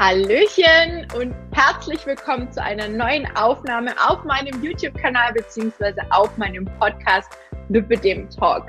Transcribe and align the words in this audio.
Hallöchen 0.00 1.06
und 1.14 1.34
herzlich 1.52 2.06
willkommen 2.06 2.50
zu 2.50 2.62
einer 2.62 2.88
neuen 2.88 3.26
Aufnahme 3.36 3.92
auf 4.02 4.24
meinem 4.24 4.64
YouTube-Kanal 4.64 5.34
beziehungsweise 5.34 6.00
auf 6.08 6.34
meinem 6.38 6.64
Podcast 6.78 7.28
Lüppedem 7.68 8.30
Talk. 8.30 8.68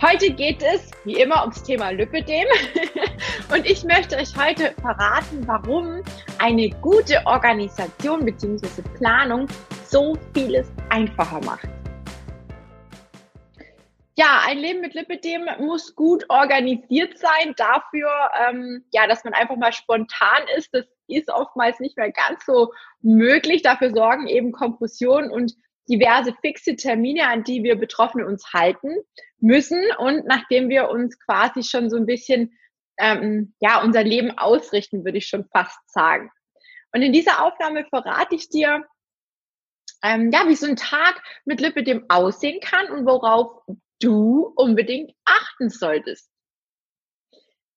Heute 0.00 0.32
geht 0.32 0.62
es 0.62 0.92
wie 1.04 1.20
immer 1.20 1.42
ums 1.42 1.62
Thema 1.62 1.90
Lüppedem 1.90 2.46
und 3.54 3.66
ich 3.66 3.84
möchte 3.84 4.16
euch 4.16 4.34
heute 4.34 4.72
verraten, 4.80 5.46
warum 5.46 6.02
eine 6.38 6.70
gute 6.80 7.20
Organisation 7.26 8.24
beziehungsweise 8.24 8.80
Planung 8.96 9.46
so 9.84 10.16
vieles 10.32 10.72
einfacher 10.88 11.44
macht. 11.44 11.68
Ja, 14.20 14.42
ein 14.44 14.58
Leben 14.58 14.82
mit 14.82 14.92
Lipidem 14.92 15.48
muss 15.60 15.96
gut 15.96 16.26
organisiert 16.28 17.16
sein. 17.16 17.54
Dafür, 17.56 18.10
ähm, 18.38 18.84
ja, 18.92 19.06
dass 19.06 19.24
man 19.24 19.32
einfach 19.32 19.56
mal 19.56 19.72
spontan 19.72 20.42
ist, 20.58 20.74
das 20.74 20.84
ist 21.06 21.30
oftmals 21.30 21.80
nicht 21.80 21.96
mehr 21.96 22.12
ganz 22.12 22.44
so 22.44 22.70
möglich. 23.00 23.62
Dafür 23.62 23.94
sorgen 23.94 24.26
eben 24.26 24.52
Kompression 24.52 25.30
und 25.30 25.54
diverse 25.88 26.34
fixe 26.42 26.76
Termine, 26.76 27.28
an 27.28 27.44
die 27.44 27.62
wir 27.62 27.76
Betroffene 27.76 28.26
uns 28.26 28.52
halten 28.52 28.94
müssen. 29.38 29.82
Und 29.96 30.26
nachdem 30.26 30.68
wir 30.68 30.90
uns 30.90 31.18
quasi 31.18 31.62
schon 31.62 31.88
so 31.88 31.96
ein 31.96 32.04
bisschen, 32.04 32.52
ähm, 32.98 33.54
ja, 33.58 33.82
unser 33.82 34.04
Leben 34.04 34.36
ausrichten, 34.36 35.02
würde 35.02 35.16
ich 35.16 35.28
schon 35.28 35.46
fast 35.50 35.80
sagen. 35.90 36.30
Und 36.92 37.00
in 37.00 37.14
dieser 37.14 37.42
Aufnahme 37.42 37.86
verrate 37.86 38.34
ich 38.34 38.50
dir, 38.50 38.84
ähm, 40.02 40.30
ja, 40.30 40.46
wie 40.46 40.56
so 40.56 40.66
ein 40.66 40.76
Tag 40.76 41.22
mit 41.46 41.62
Lipidem 41.62 42.04
aussehen 42.10 42.60
kann 42.60 42.90
und 42.90 43.06
worauf 43.06 43.62
du 44.00 44.52
unbedingt 44.56 45.12
achten 45.24 45.70
solltest. 45.70 46.30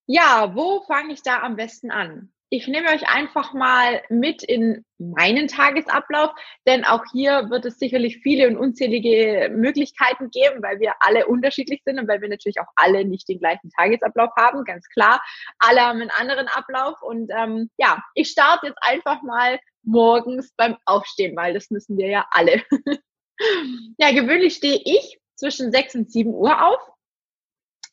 Ja, 0.06 0.54
wo 0.56 0.82
fange 0.82 1.14
ich 1.14 1.22
da 1.22 1.42
am 1.42 1.56
besten 1.56 1.92
an? 1.92 2.34
Ich 2.50 2.68
nehme 2.68 2.90
euch 2.90 3.08
einfach 3.10 3.54
mal 3.54 4.04
mit 4.10 4.44
in 4.44 4.86
meinen 5.00 5.48
Tagesablauf, 5.48 6.32
denn 6.68 6.86
auch 6.86 7.04
hier 7.12 7.50
wird 7.50 7.66
es 7.66 7.80
sicherlich 7.80 8.20
viele 8.20 8.48
und 8.48 8.58
unzählige 8.58 9.50
Möglichkeiten 9.52 10.30
geben, 10.30 10.62
weil 10.62 10.80
wir 10.80 10.94
alle 11.00 11.26
unterschiedlich 11.26 11.82
sind 11.84 12.00
und 12.00 12.08
weil 12.08 12.22
wir 12.22 12.30
natürlich 12.30 12.60
auch 12.60 12.72
alle 12.76 13.06
nicht 13.06 13.28
den 13.28 13.40
gleichen 13.40 13.72
Tagesablauf 13.72 14.30
haben, 14.38 14.66
ganz 14.66 14.88
klar. 14.90 15.20
Alle 15.58 15.82
haben 15.82 16.02
einen 16.02 16.12
anderen 16.12 16.48
Ablauf 16.48 17.02
und 17.02 17.32
ähm, 17.36 17.72
ja, 17.78 18.04
ich 18.14 18.30
starte 18.30 18.68
jetzt 18.68 18.80
einfach 18.82 19.24
mal 19.24 19.60
morgens 19.82 20.54
beim 20.56 20.78
Aufstehen, 20.86 21.36
weil 21.36 21.56
das 21.56 21.72
müssen 21.72 21.98
wir 21.98 22.08
ja 22.08 22.28
alle. 22.30 22.62
ja, 23.98 24.12
gewöhnlich 24.12 24.56
stehe 24.56 24.80
ich 24.84 25.18
zwischen 25.36 25.72
6 25.72 25.96
und 25.96 26.12
7 26.12 26.34
Uhr 26.34 26.66
auf. 26.66 26.80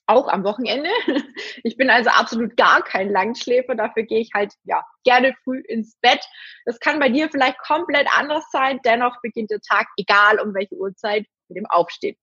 Auch 0.06 0.28
am 0.28 0.44
Wochenende. 0.44 0.90
Ich 1.62 1.76
bin 1.76 1.90
also 1.90 2.08
absolut 2.10 2.56
gar 2.56 2.82
kein 2.82 3.10
Langschläfer. 3.10 3.74
Dafür 3.74 4.04
gehe 4.04 4.20
ich 4.20 4.30
halt, 4.34 4.54
ja, 4.64 4.82
gerne 5.04 5.34
früh 5.44 5.60
ins 5.60 5.96
Bett. 6.00 6.24
Das 6.64 6.80
kann 6.80 6.98
bei 6.98 7.10
dir 7.10 7.28
vielleicht 7.30 7.58
komplett 7.58 8.08
anders 8.16 8.44
sein. 8.50 8.80
Dennoch 8.84 9.20
beginnt 9.20 9.50
der 9.50 9.60
Tag, 9.60 9.86
egal 9.98 10.40
um 10.40 10.54
welche 10.54 10.74
Uhrzeit, 10.76 11.26
mit 11.48 11.58
dem 11.58 11.66
Aufstehen. 11.66 12.16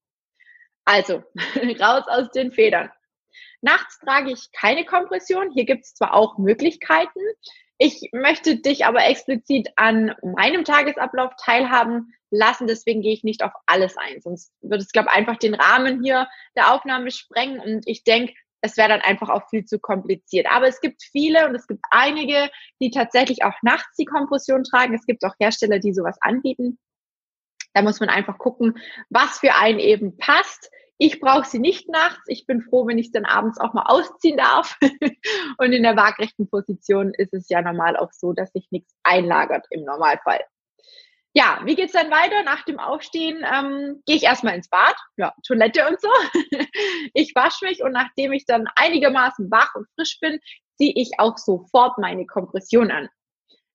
Also, 0.85 1.23
raus 1.79 2.05
aus 2.07 2.31
den 2.31 2.51
Federn. 2.51 2.89
Nachts 3.61 3.99
trage 3.99 4.31
ich 4.31 4.51
keine 4.53 4.85
Kompression. 4.85 5.51
Hier 5.51 5.65
gibt 5.65 5.85
es 5.85 5.93
zwar 5.93 6.13
auch 6.13 6.37
Möglichkeiten. 6.37 7.19
Ich 7.77 8.09
möchte 8.11 8.57
dich 8.57 8.85
aber 8.85 9.05
explizit 9.05 9.69
an 9.75 10.15
meinem 10.23 10.63
Tagesablauf 10.63 11.33
teilhaben 11.43 12.13
lassen, 12.31 12.67
deswegen 12.67 13.01
gehe 13.01 13.13
ich 13.13 13.23
nicht 13.23 13.43
auf 13.43 13.51
alles 13.67 13.95
ein. 13.97 14.19
Sonst 14.21 14.51
würde 14.61 14.83
es, 14.83 14.91
glaube 14.91 15.09
ich, 15.11 15.15
einfach 15.15 15.37
den 15.37 15.53
Rahmen 15.53 16.03
hier 16.03 16.27
der 16.55 16.73
Aufnahme 16.73 17.11
sprengen 17.11 17.59
und 17.59 17.87
ich 17.87 18.03
denke, 18.03 18.33
es 18.61 18.75
wäre 18.77 18.89
dann 18.89 19.01
einfach 19.01 19.29
auch 19.29 19.47
viel 19.49 19.65
zu 19.65 19.79
kompliziert. 19.79 20.47
Aber 20.49 20.67
es 20.67 20.81
gibt 20.81 21.03
viele 21.03 21.47
und 21.47 21.55
es 21.55 21.67
gibt 21.67 21.85
einige, 21.91 22.49
die 22.81 22.89
tatsächlich 22.89 23.43
auch 23.43 23.53
nachts 23.61 23.95
die 23.97 24.05
Kompression 24.05 24.63
tragen. 24.63 24.95
Es 24.95 25.05
gibt 25.05 25.23
auch 25.23 25.35
Hersteller, 25.39 25.79
die 25.79 25.93
sowas 25.93 26.17
anbieten. 26.21 26.79
Da 27.73 27.83
muss 27.83 27.99
man 27.99 28.09
einfach 28.09 28.39
gucken, 28.39 28.79
was 29.09 29.39
für 29.39 29.53
einen 29.53 29.79
eben 29.79 30.17
passt. 30.17 30.71
Ich 30.99 31.19
brauche 31.19 31.45
sie 31.45 31.59
nicht 31.59 31.89
nachts. 31.89 32.23
Ich 32.27 32.47
bin 32.47 32.61
froh, 32.61 32.87
wenn 32.87 32.97
ich 32.97 33.11
dann 33.11 33.25
abends 33.25 33.59
auch 33.59 33.73
mal 33.73 33.83
ausziehen 33.85 34.37
darf. 34.37 34.77
und 35.59 35.71
in 35.71 35.83
der 35.83 35.95
waagrechten 35.95 36.49
Position 36.49 37.13
ist 37.13 37.33
es 37.33 37.49
ja 37.49 37.61
normal 37.61 37.97
auch 37.97 38.11
so, 38.11 38.33
dass 38.33 38.51
sich 38.51 38.67
nichts 38.71 38.93
einlagert 39.03 39.65
im 39.69 39.83
Normalfall. 39.83 40.41
Ja, 41.33 41.61
wie 41.65 41.75
geht's 41.75 41.93
dann 41.93 42.09
weiter? 42.09 42.41
Nach 42.43 42.63
dem 42.65 42.79
Aufstehen 42.79 43.45
ähm, 43.45 44.01
gehe 44.07 44.15
ich 44.15 44.23
erstmal 44.23 44.55
ins 44.55 44.69
Bad, 44.69 44.95
ja, 45.17 45.35
Toilette 45.45 45.87
und 45.87 46.01
so. 46.01 46.09
ich 47.13 47.35
wasche 47.35 47.65
mich 47.65 47.83
und 47.83 47.91
nachdem 47.91 48.33
ich 48.33 48.45
dann 48.47 48.67
einigermaßen 48.75 49.51
wach 49.51 49.75
und 49.75 49.87
frisch 49.93 50.17
bin, 50.19 50.39
ziehe 50.77 50.93
ich 50.95 51.11
auch 51.19 51.37
sofort 51.37 51.99
meine 51.99 52.25
Kompression 52.25 52.89
an. 52.89 53.07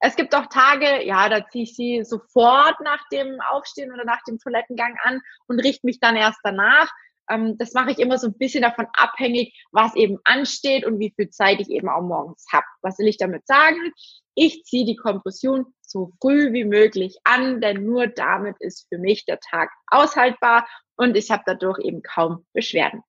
Es 0.00 0.16
gibt 0.16 0.34
auch 0.34 0.46
Tage, 0.46 1.06
ja, 1.06 1.28
da 1.28 1.46
ziehe 1.46 1.62
ich 1.62 1.76
sie 1.76 2.02
sofort 2.02 2.80
nach 2.80 3.06
dem 3.12 3.40
Aufstehen 3.40 3.92
oder 3.92 4.04
nach 4.04 4.22
dem 4.26 4.40
Toilettengang 4.40 4.96
an 5.04 5.20
und 5.46 5.60
richte 5.60 5.86
mich 5.86 6.00
dann 6.00 6.16
erst 6.16 6.40
danach. 6.42 6.90
Ähm, 7.32 7.56
das 7.58 7.72
mache 7.72 7.90
ich 7.90 7.98
immer 7.98 8.18
so 8.18 8.28
ein 8.28 8.38
bisschen 8.38 8.62
davon 8.62 8.86
abhängig, 8.92 9.54
was 9.72 9.94
eben 9.96 10.18
ansteht 10.24 10.84
und 10.84 10.98
wie 10.98 11.12
viel 11.16 11.30
Zeit 11.30 11.60
ich 11.60 11.70
eben 11.70 11.88
auch 11.88 12.02
morgens 12.02 12.46
habe. 12.52 12.66
Was 12.82 12.98
will 12.98 13.08
ich 13.08 13.16
damit 13.16 13.46
sagen? 13.46 13.92
Ich 14.34 14.64
ziehe 14.64 14.86
die 14.86 14.96
Kompression 14.96 15.66
so 15.80 16.12
früh 16.20 16.52
wie 16.52 16.64
möglich 16.64 17.18
an, 17.24 17.60
denn 17.60 17.84
nur 17.84 18.06
damit 18.06 18.56
ist 18.60 18.86
für 18.88 18.98
mich 18.98 19.24
der 19.24 19.40
Tag 19.40 19.70
aushaltbar 19.88 20.66
und 20.96 21.16
ich 21.16 21.30
habe 21.30 21.42
dadurch 21.46 21.78
eben 21.80 22.02
kaum 22.02 22.46
Beschwerden. 22.52 23.02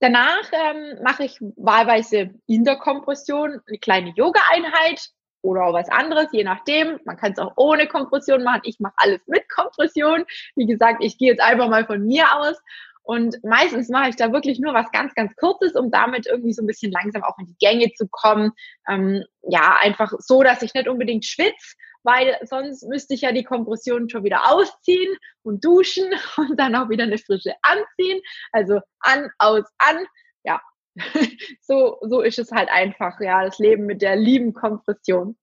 Danach 0.00 0.50
ähm, 0.52 1.02
mache 1.02 1.24
ich 1.24 1.38
wahlweise 1.56 2.34
in 2.46 2.64
der 2.64 2.76
Kompression 2.76 3.60
eine 3.66 3.78
kleine 3.78 4.12
Yoga-Einheit 4.14 5.08
oder 5.44 5.72
was 5.72 5.88
anderes, 5.90 6.28
je 6.32 6.42
nachdem. 6.42 6.98
Man 7.04 7.16
kann 7.16 7.32
es 7.32 7.38
auch 7.38 7.52
ohne 7.56 7.86
Kompression 7.86 8.42
machen. 8.42 8.62
Ich 8.64 8.80
mache 8.80 8.94
alles 8.96 9.20
mit 9.26 9.48
Kompression. 9.50 10.24
Wie 10.56 10.66
gesagt, 10.66 11.04
ich 11.04 11.18
gehe 11.18 11.30
jetzt 11.30 11.42
einfach 11.42 11.68
mal 11.68 11.84
von 11.84 12.04
mir 12.04 12.24
aus. 12.36 12.56
Und 13.02 13.36
meistens 13.44 13.90
mache 13.90 14.08
ich 14.08 14.16
da 14.16 14.32
wirklich 14.32 14.58
nur 14.58 14.72
was 14.72 14.90
ganz, 14.90 15.14
ganz 15.14 15.36
Kurzes, 15.36 15.74
um 15.74 15.90
damit 15.90 16.26
irgendwie 16.26 16.54
so 16.54 16.62
ein 16.62 16.66
bisschen 16.66 16.90
langsam 16.90 17.22
auch 17.22 17.38
in 17.38 17.46
die 17.46 17.56
Gänge 17.60 17.92
zu 17.92 18.08
kommen. 18.10 18.52
Ähm, 18.88 19.22
ja, 19.42 19.76
einfach 19.78 20.12
so, 20.18 20.42
dass 20.42 20.62
ich 20.62 20.72
nicht 20.72 20.88
unbedingt 20.88 21.26
schwitze, 21.26 21.76
weil 22.02 22.38
sonst 22.44 22.88
müsste 22.88 23.12
ich 23.12 23.20
ja 23.20 23.32
die 23.32 23.44
Kompression 23.44 24.08
schon 24.08 24.24
wieder 24.24 24.50
ausziehen 24.50 25.14
und 25.42 25.62
duschen 25.62 26.06
und 26.38 26.58
dann 26.58 26.74
auch 26.74 26.88
wieder 26.88 27.04
eine 27.04 27.18
frische 27.18 27.52
anziehen. 27.60 28.22
Also 28.52 28.80
an, 29.00 29.28
aus, 29.38 29.64
an. 29.76 30.06
Ja, 30.42 30.62
so, 31.60 31.98
so 32.02 32.20
ist 32.20 32.38
es 32.38 32.52
halt 32.52 32.68
einfach, 32.70 33.20
ja, 33.20 33.44
das 33.44 33.58
Leben 33.58 33.86
mit 33.86 34.02
der 34.02 34.16
lieben 34.16 34.54
Kompression. 34.54 35.36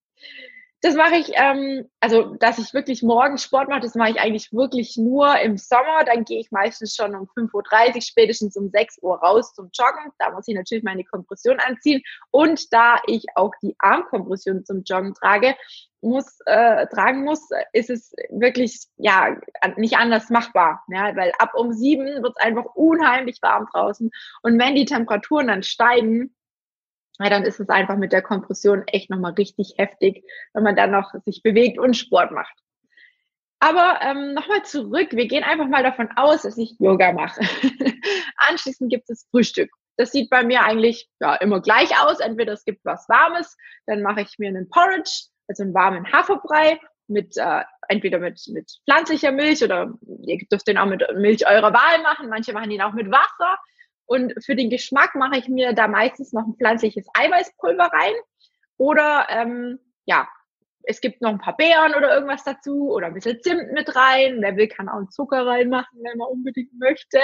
Das 0.84 0.96
mache 0.96 1.16
ich, 1.18 1.32
ähm, 1.36 1.88
also 2.00 2.34
dass 2.40 2.58
ich 2.58 2.74
wirklich 2.74 3.04
morgens 3.04 3.44
Sport 3.44 3.70
mache, 3.70 3.82
das 3.82 3.94
mache 3.94 4.10
ich 4.12 4.20
eigentlich 4.20 4.52
wirklich 4.52 4.98
nur 4.98 5.40
im 5.40 5.58
Sommer. 5.58 6.04
Dann 6.06 6.26
gehe 6.26 6.40
ich 6.40 6.50
meistens 6.50 6.96
schon 6.96 7.14
um 7.14 7.28
5.30 7.38 7.96
Uhr, 7.96 8.02
spätestens 8.02 8.58
um 8.58 8.70
6 8.70 8.98
Uhr 9.04 9.16
raus 9.18 9.54
zum 9.54 9.70
Joggen. 9.72 10.12
Da 10.18 10.32
muss 10.32 10.48
ich 10.48 10.56
natürlich 10.56 10.84
meine 10.84 11.04
Kompression 11.04 11.60
anziehen. 11.60 12.02
Und 12.32 12.74
da 12.74 13.00
ich 13.06 13.26
auch 13.36 13.52
die 13.62 13.76
Armkompression 13.78 14.66
zum 14.66 14.82
Joggen 14.84 15.14
trage, 15.14 15.56
muss, 16.02 16.40
äh, 16.46 16.88
tragen 16.88 17.24
muss, 17.24 17.50
ist 17.74 17.90
es 17.90 18.14
wirklich 18.30 18.80
ja 18.98 19.38
nicht 19.78 19.98
anders 19.98 20.30
machbar. 20.30 20.84
Ja, 20.90 21.16
weil 21.16 21.32
ab 21.40 21.52
um 21.56 21.74
sieben 21.74 22.06
wird 22.24 22.34
es 22.38 22.44
einfach 22.44 22.66
unheimlich 22.76 23.40
warm 23.42 23.68
draußen. 23.72 24.12
Und 24.42 24.60
wenn 24.60 24.76
die 24.76 24.86
Temperaturen 24.86 25.48
dann 25.48 25.64
steigen, 25.64 26.36
ja, 27.20 27.30
dann 27.30 27.44
ist 27.44 27.60
es 27.60 27.70
einfach 27.70 27.98
mit 27.98 28.14
der 28.14 28.22
Kompression 28.22 28.84
echt 28.88 29.10
nochmal 29.10 29.34
richtig 29.34 29.76
heftig, 29.78 30.24
wenn 30.54 30.64
man 30.64 30.76
dann 30.76 30.92
noch 30.92 31.14
sich 31.26 31.44
bewegt 31.44 31.78
und 31.78 31.96
Sport 31.96 32.32
macht. 32.32 32.58
Aber 33.60 34.00
ähm, 34.02 34.34
nochmal 34.34 34.64
zurück, 34.64 35.10
wir 35.12 35.28
gehen 35.28 35.44
einfach 35.44 35.68
mal 35.68 35.84
davon 35.84 36.10
aus, 36.16 36.42
dass 36.42 36.58
ich 36.58 36.76
Yoga 36.80 37.12
mache. 37.12 37.42
Anschließend 38.38 38.92
gibt 38.92 39.08
es 39.12 39.28
Frühstück. 39.30 39.70
Das 39.98 40.12
sieht 40.12 40.32
bei 40.32 40.44
mir 40.44 40.64
eigentlich 40.64 41.08
ja, 41.20 41.36
immer 41.36 41.62
gleich 41.62 41.92
aus. 42.02 42.20
Entweder 42.22 42.54
es 42.54 42.66
gibt 42.66 42.84
was 42.86 43.08
Warmes, 43.08 43.56
dann 43.86 44.02
mache 44.02 44.22
ich 44.22 44.40
mir 44.40 44.48
einen 44.48 44.68
Porridge, 44.68 45.26
also 45.48 45.64
einen 45.64 45.74
warmen 45.74 46.12
Haferbrei 46.12 46.80
mit 47.08 47.38
äh, 47.38 47.64
entweder 47.88 48.20
mit, 48.20 48.42
mit 48.48 48.72
pflanzlicher 48.86 49.32
Milch 49.32 49.64
oder 49.64 49.94
ihr 50.26 50.38
dürft 50.52 50.68
den 50.68 50.78
auch 50.78 50.86
mit 50.86 51.04
Milch 51.16 51.48
eurer 51.48 51.74
Wahl 51.74 52.02
machen. 52.04 52.30
Manche 52.30 52.54
machen 52.54 52.72
ihn 52.72 52.82
auch 52.82 52.94
mit 52.94 53.12
Wasser. 53.12 53.58
Und 54.06 54.34
für 54.44 54.56
den 54.56 54.70
Geschmack 54.70 55.16
mache 55.16 55.38
ich 55.38 55.48
mir 55.48 55.74
da 55.74 55.88
meistens 55.88 56.34
noch 56.34 56.46
ein 56.46 56.56
pflanzliches 56.56 57.08
Eiweißpulver 57.14 57.86
rein. 57.86 58.14
Oder 58.78 59.28
ähm, 59.30 59.80
ja, 60.06 60.28
es 60.84 61.02
gibt 61.02 61.22
noch 61.22 61.30
ein 61.30 61.40
paar 61.40 61.58
Beeren 61.58 61.96
oder 61.96 62.14
irgendwas 62.14 62.44
dazu 62.44 62.92
oder 62.92 63.08
ein 63.08 63.14
bisschen 63.14 63.42
Zimt 63.42 63.72
mit 63.74 63.96
rein. 63.96 64.38
Wer 64.40 64.56
will, 64.56 64.68
kann 64.68 64.90
auch 64.90 64.98
einen 64.98 65.10
Zucker 65.10 65.46
reinmachen, 65.46 66.00
wenn 66.04 66.18
man 66.18 66.28
unbedingt 66.28 66.74
möchte. 66.80 67.20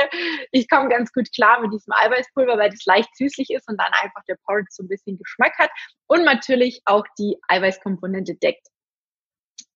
Ich 0.51 0.69
komme 0.69 0.89
ganz 0.89 1.11
gut 1.13 1.31
klar 1.33 1.61
mit 1.61 1.73
diesem 1.73 1.93
Eiweißpulver, 1.93 2.57
weil 2.57 2.69
das 2.69 2.85
leicht 2.85 3.15
süßlich 3.15 3.49
ist 3.51 3.67
und 3.69 3.79
dann 3.79 3.91
einfach 4.01 4.23
der 4.27 4.37
Porridge 4.45 4.69
so 4.71 4.83
ein 4.83 4.87
bisschen 4.87 5.17
Geschmack 5.17 5.57
hat 5.57 5.71
und 6.07 6.23
natürlich 6.23 6.81
auch 6.85 7.05
die 7.17 7.37
Eiweißkomponente 7.47 8.35
deckt. 8.35 8.67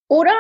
Oder 0.08 0.36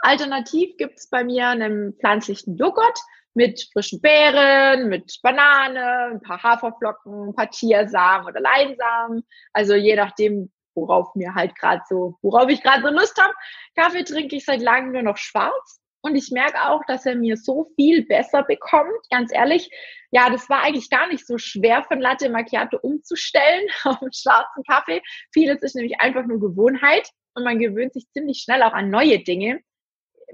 alternativ 0.00 0.76
gibt 0.76 0.98
es 0.98 1.08
bei 1.08 1.24
mir 1.24 1.48
einen 1.48 1.94
pflanzlichen 1.94 2.56
Joghurt. 2.56 2.98
mit 3.34 3.68
frischen 3.72 4.00
Beeren, 4.00 4.88
mit 4.88 5.18
Banane, 5.22 6.12
ein 6.12 6.22
paar 6.22 6.42
Haferflocken, 6.42 7.30
ein 7.30 7.34
paar 7.34 7.50
Chiasamen 7.50 8.28
oder 8.28 8.40
Leinsamen. 8.40 9.24
Also 9.52 9.74
je 9.74 9.96
nachdem, 9.96 10.52
worauf 10.74 11.14
mir 11.14 11.34
halt 11.34 11.54
gerade 11.56 11.82
so, 11.88 12.16
worauf 12.22 12.48
ich 12.48 12.62
gerade 12.62 12.82
so 12.82 12.88
Lust 12.88 13.20
habe. 13.20 13.34
Kaffee 13.76 14.04
trinke 14.04 14.36
ich 14.36 14.44
seit 14.44 14.60
langem 14.60 14.92
nur 14.92 15.02
noch 15.02 15.16
schwarz. 15.16 15.80
Und 16.02 16.16
ich 16.16 16.30
merke 16.30 16.62
auch, 16.68 16.82
dass 16.86 17.06
er 17.06 17.14
mir 17.14 17.38
so 17.38 17.70
viel 17.76 18.04
besser 18.04 18.42
bekommt. 18.42 18.92
Ganz 19.10 19.32
ehrlich, 19.32 19.70
ja, 20.10 20.28
das 20.28 20.50
war 20.50 20.62
eigentlich 20.62 20.90
gar 20.90 21.08
nicht 21.08 21.26
so 21.26 21.38
schwer 21.38 21.82
von 21.84 21.98
Latte 21.98 22.28
Macchiato 22.28 22.78
umzustellen 22.82 23.66
auf 23.84 24.02
einen 24.02 24.12
schwarzen 24.12 24.62
Kaffee. 24.64 25.00
Vieles 25.32 25.62
ist 25.62 25.74
nämlich 25.74 26.00
einfach 26.00 26.26
nur 26.26 26.40
Gewohnheit 26.40 27.08
und 27.34 27.44
man 27.44 27.58
gewöhnt 27.58 27.94
sich 27.94 28.06
ziemlich 28.12 28.42
schnell 28.44 28.62
auch 28.62 28.74
an 28.74 28.90
neue 28.90 29.20
Dinge. 29.20 29.60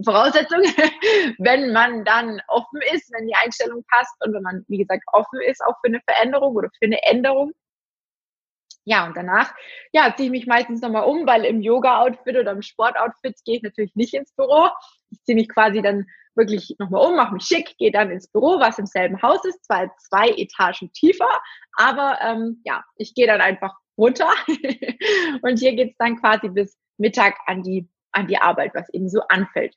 Voraussetzung, 0.04 0.58
wenn 1.38 1.72
man 1.72 2.04
dann 2.04 2.40
offen 2.48 2.80
ist, 2.92 3.12
wenn 3.12 3.26
die 3.28 3.34
Einstellung 3.34 3.84
passt 3.90 4.14
und 4.24 4.34
wenn 4.34 4.42
man, 4.42 4.64
wie 4.68 4.78
gesagt, 4.78 5.04
offen 5.12 5.40
ist 5.46 5.62
auch 5.62 5.74
für 5.80 5.88
eine 5.88 6.00
Veränderung 6.00 6.56
oder 6.56 6.68
für 6.78 6.86
eine 6.86 7.02
Änderung. 7.04 7.52
Ja, 8.84 9.06
und 9.06 9.16
danach, 9.16 9.54
ja, 9.92 10.14
ziehe 10.16 10.26
ich 10.26 10.30
mich 10.30 10.46
meistens 10.46 10.80
nochmal 10.80 11.04
um, 11.04 11.26
weil 11.26 11.44
im 11.44 11.60
Yoga-Outfit 11.60 12.36
oder 12.36 12.52
im 12.52 12.62
Sport-Outfit 12.62 13.36
gehe 13.44 13.56
ich 13.56 13.62
natürlich 13.62 13.94
nicht 13.94 14.14
ins 14.14 14.32
Büro. 14.34 14.68
Ich 15.10 15.22
ziehe 15.24 15.36
mich 15.36 15.48
quasi 15.48 15.82
dann 15.82 16.06
wirklich 16.34 16.74
nochmal 16.78 17.06
um, 17.06 17.16
mache 17.16 17.34
mich 17.34 17.44
schick, 17.44 17.76
gehe 17.78 17.92
dann 17.92 18.10
ins 18.10 18.28
Büro, 18.28 18.58
was 18.60 18.78
im 18.78 18.86
selben 18.86 19.20
Haus 19.20 19.44
ist, 19.44 19.64
zwar 19.64 19.90
zwei 19.98 20.30
Etagen 20.30 20.92
tiefer, 20.92 21.28
aber 21.74 22.18
ähm, 22.22 22.62
ja, 22.64 22.84
ich 22.96 23.14
gehe 23.14 23.26
dann 23.26 23.40
einfach 23.40 23.74
runter 23.98 24.30
und 25.42 25.58
hier 25.58 25.74
geht's 25.74 25.96
dann 25.98 26.16
quasi 26.20 26.48
bis 26.48 26.78
Mittag 26.98 27.36
an 27.46 27.62
die, 27.62 27.88
an 28.12 28.26
die 28.26 28.38
Arbeit, 28.38 28.74
was 28.74 28.88
eben 28.94 29.08
so 29.08 29.20
anfällt. 29.28 29.74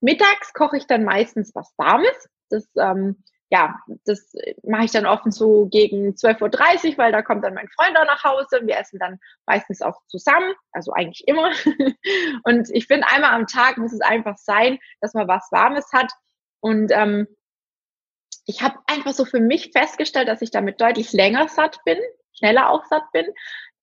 Mittags 0.00 0.52
koche 0.52 0.78
ich 0.78 0.86
dann 0.86 1.04
meistens 1.04 1.54
was 1.54 1.72
Warmes. 1.76 2.28
Das 2.48 2.68
ähm, 2.76 3.22
ja, 3.50 3.80
das 4.04 4.32
mache 4.62 4.84
ich 4.84 4.92
dann 4.92 5.06
offen 5.06 5.32
so 5.32 5.66
gegen 5.66 6.10
12.30 6.10 6.92
Uhr, 6.92 6.98
weil 6.98 7.10
da 7.10 7.20
kommt 7.20 7.42
dann 7.42 7.54
mein 7.54 7.68
Freund 7.68 7.98
auch 7.98 8.06
nach 8.06 8.22
Hause. 8.22 8.60
Wir 8.62 8.78
essen 8.78 9.00
dann 9.00 9.18
meistens 9.44 9.82
auch 9.82 10.00
zusammen, 10.06 10.54
also 10.70 10.92
eigentlich 10.92 11.26
immer. 11.26 11.50
Und 12.44 12.70
ich 12.70 12.86
finde, 12.86 13.08
einmal 13.08 13.32
am 13.32 13.48
Tag 13.48 13.76
muss 13.76 13.92
es 13.92 14.00
einfach 14.00 14.38
sein, 14.38 14.78
dass 15.00 15.14
man 15.14 15.26
was 15.26 15.48
Warmes 15.50 15.86
hat. 15.92 16.12
Und 16.60 16.92
ähm, 16.92 17.26
ich 18.46 18.62
habe 18.62 18.78
einfach 18.86 19.12
so 19.12 19.24
für 19.24 19.40
mich 19.40 19.72
festgestellt, 19.72 20.28
dass 20.28 20.42
ich 20.42 20.52
damit 20.52 20.80
deutlich 20.80 21.12
länger 21.12 21.48
satt 21.48 21.80
bin, 21.84 21.98
schneller 22.32 22.70
auch 22.70 22.84
satt 22.84 23.10
bin, 23.12 23.26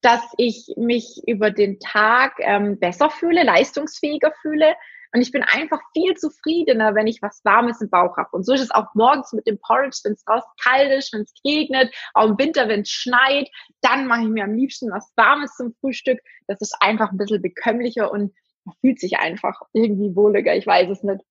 dass 0.01 0.21
ich 0.37 0.73
mich 0.77 1.21
über 1.27 1.51
den 1.51 1.79
Tag 1.79 2.35
ähm, 2.39 2.79
besser 2.79 3.09
fühle, 3.09 3.43
leistungsfähiger 3.43 4.31
fühle, 4.41 4.75
und 5.13 5.21
ich 5.21 5.31
bin 5.31 5.43
einfach 5.43 5.79
viel 5.93 6.15
zufriedener, 6.15 6.95
wenn 6.95 7.07
ich 7.07 7.21
was 7.21 7.41
Warmes 7.43 7.81
im 7.81 7.89
Bauch 7.89 8.17
habe. 8.17 8.29
Und 8.31 8.45
so 8.45 8.53
ist 8.53 8.61
es 8.61 8.71
auch 8.71 8.87
morgens 8.93 9.33
mit 9.33 9.47
dem 9.47 9.59
Porridge, 9.59 9.99
wenn 10.03 10.13
es 10.13 10.23
draußen 10.23 10.49
kalt 10.63 10.91
ist, 10.91 11.13
wenn 11.13 11.21
es 11.21 11.33
regnet, 11.45 11.93
auch 12.13 12.29
im 12.29 12.37
Winter, 12.37 12.67
wenn 12.67 12.81
es 12.81 12.89
schneit. 12.89 13.49
Dann 13.81 14.07
mache 14.07 14.21
ich 14.21 14.27
mir 14.27 14.43
am 14.43 14.55
liebsten 14.55 14.91
was 14.91 15.11
Warmes 15.15 15.55
zum 15.55 15.73
Frühstück. 15.79 16.19
Das 16.47 16.61
ist 16.61 16.75
einfach 16.79 17.11
ein 17.11 17.17
bisschen 17.17 17.41
bekömmlicher 17.41 18.11
und 18.11 18.33
man 18.65 18.75
fühlt 18.81 18.99
sich 18.99 19.17
einfach 19.17 19.61
irgendwie 19.73 20.15
wohliger. 20.15 20.55
Ich 20.55 20.67
weiß 20.67 20.89
es 20.89 21.03
nicht. 21.03 21.23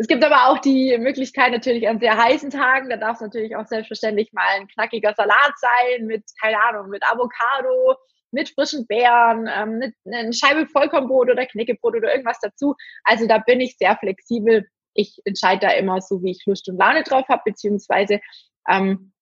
Es 0.00 0.06
gibt 0.06 0.24
aber 0.24 0.48
auch 0.48 0.58
die 0.58 0.96
Möglichkeit 0.96 1.52
natürlich 1.52 1.86
an 1.86 2.00
sehr 2.00 2.16
heißen 2.16 2.48
Tagen, 2.48 2.88
da 2.88 2.96
darf 2.96 3.16
es 3.16 3.20
natürlich 3.20 3.54
auch 3.54 3.66
selbstverständlich 3.66 4.32
mal 4.32 4.46
ein 4.54 4.66
knackiger 4.66 5.12
Salat 5.12 5.52
sein 5.56 6.06
mit, 6.06 6.24
keine 6.40 6.58
Ahnung, 6.58 6.88
mit 6.88 7.04
Avocado, 7.04 7.96
mit 8.32 8.50
frischen 8.50 8.86
Beeren, 8.86 9.48
ähm, 9.48 9.92
eine 10.06 10.32
Scheibe 10.32 10.66
Vollkornbrot 10.66 11.30
oder 11.30 11.46
Knäckebrot 11.46 11.96
oder 11.96 12.10
irgendwas 12.10 12.38
dazu. 12.40 12.74
Also 13.04 13.26
da 13.26 13.38
bin 13.38 13.60
ich 13.60 13.76
sehr 13.76 13.96
flexibel. 13.96 14.66
Ich 14.94 15.18
entscheide 15.24 15.66
da 15.66 15.72
immer 15.72 16.00
so, 16.00 16.22
wie 16.22 16.32
ich 16.32 16.44
Lust 16.46 16.68
und 16.68 16.78
Laune 16.78 17.02
drauf 17.02 17.26
habe, 17.28 17.42
beziehungsweise 17.44 18.20
ähm, 18.68 19.12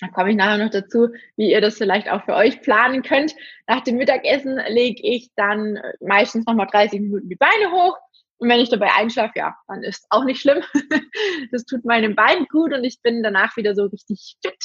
da 0.00 0.08
komme 0.08 0.30
ich 0.30 0.36
nachher 0.36 0.64
noch 0.64 0.70
dazu, 0.70 1.08
wie 1.36 1.50
ihr 1.50 1.60
das 1.60 1.76
vielleicht 1.76 2.10
auch 2.10 2.24
für 2.24 2.34
euch 2.34 2.62
planen 2.62 3.02
könnt. 3.02 3.34
Nach 3.66 3.82
dem 3.82 3.96
Mittagessen 3.96 4.58
lege 4.68 5.02
ich 5.02 5.30
dann 5.36 5.78
meistens 6.00 6.46
nochmal 6.46 6.68
30 6.70 7.00
Minuten 7.00 7.28
die 7.28 7.36
Beine 7.36 7.70
hoch. 7.70 7.96
Und 8.38 8.48
wenn 8.48 8.60
ich 8.60 8.70
dabei 8.70 8.90
einschlafe, 8.94 9.34
ja, 9.36 9.54
dann 9.68 9.82
ist 9.82 10.06
auch 10.08 10.24
nicht 10.24 10.40
schlimm. 10.40 10.62
das 11.52 11.66
tut 11.66 11.84
meinem 11.84 12.16
Bein 12.16 12.46
gut 12.46 12.72
und 12.72 12.84
ich 12.84 13.02
bin 13.02 13.22
danach 13.22 13.56
wieder 13.58 13.74
so 13.74 13.84
richtig 13.84 14.36
fit. 14.42 14.56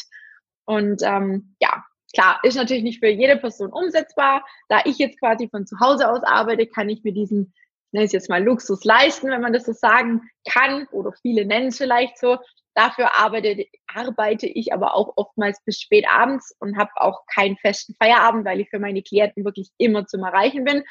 Und 0.65 1.01
ähm, 1.03 1.56
ja, 1.59 1.83
Klar, 2.15 2.39
ist 2.44 2.56
natürlich 2.56 2.83
nicht 2.83 3.00
für 3.00 3.09
jede 3.09 3.35
Person 3.35 3.73
umsetzbar. 3.73 4.45
Da 4.69 4.79
ich 4.85 4.97
jetzt 4.97 5.19
quasi 5.19 5.50
von 5.50 5.67
zu 5.67 5.79
Hause 5.81 6.09
aus 6.09 6.23
arbeite, 6.23 6.65
kann 6.65 6.88
ich 6.88 7.03
mir 7.03 7.12
diesen, 7.12 7.53
ich 7.88 7.94
nenne 7.94 8.06
es 8.06 8.13
jetzt 8.13 8.29
mal 8.29 8.41
Luxus 8.41 8.85
leisten, 8.85 9.29
wenn 9.29 9.41
man 9.41 9.51
das 9.51 9.65
so 9.65 9.73
sagen 9.73 10.21
kann, 10.50 10.88
oder 10.91 11.12
viele 11.21 11.45
nennen 11.45 11.67
es 11.67 11.77
vielleicht 11.77 12.17
so. 12.17 12.38
Dafür 12.73 13.19
arbeite, 13.19 13.65
arbeite 13.94 14.47
ich 14.47 14.73
aber 14.73 14.95
auch 14.95 15.13
oftmals 15.17 15.62
bis 15.65 15.81
spät 15.81 16.06
abends 16.09 16.56
und 16.59 16.77
habe 16.77 16.91
auch 16.95 17.25
keinen 17.25 17.57
festen 17.57 17.95
Feierabend, 17.95 18.45
weil 18.45 18.62
ich 18.62 18.69
für 18.69 18.79
meine 18.79 19.01
Klienten 19.01 19.44
wirklich 19.44 19.69
immer 19.77 20.07
zum 20.07 20.23
Erreichen 20.23 20.63
bin. 20.63 20.83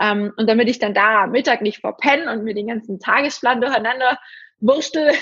Ähm, 0.00 0.32
und 0.38 0.48
damit 0.48 0.70
ich 0.70 0.78
dann 0.78 0.94
da 0.94 1.24
am 1.24 1.32
Mittag 1.32 1.60
nicht 1.60 1.80
verpenne 1.80 2.32
und 2.32 2.44
mir 2.44 2.54
den 2.54 2.68
ganzen 2.68 2.98
Tagesplan 2.98 3.60
durcheinander 3.60 4.18
wurstel, 4.58 5.12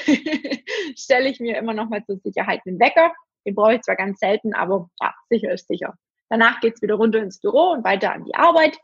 stelle 0.97 1.29
ich 1.29 1.41
mir 1.41 1.59
immer 1.59 1.75
noch 1.75 1.89
mal 1.89 2.05
zur 2.05 2.19
Sicherheit 2.19 2.61
einen 2.67 2.79
Wecker 2.79 3.13
den 3.47 3.55
brauche 3.55 3.75
ich 3.75 3.83
zwar 3.83 3.97
ganz 3.97 4.19
selten, 4.21 4.55
aber 4.55 4.89
ja, 5.01 5.15
sicher 5.29 5.53
ist 5.53 5.69
sicher. 5.69 5.95
Danach 6.29 6.61
geht's 6.61 6.83
wieder 6.83 6.95
runter 6.95 7.19
ins 7.19 7.41
Büro 7.41 7.73
und 7.73 7.85
weiter 7.85 8.13
an 8.13 8.25
die 8.25 8.35
Arbeit. 8.35 8.79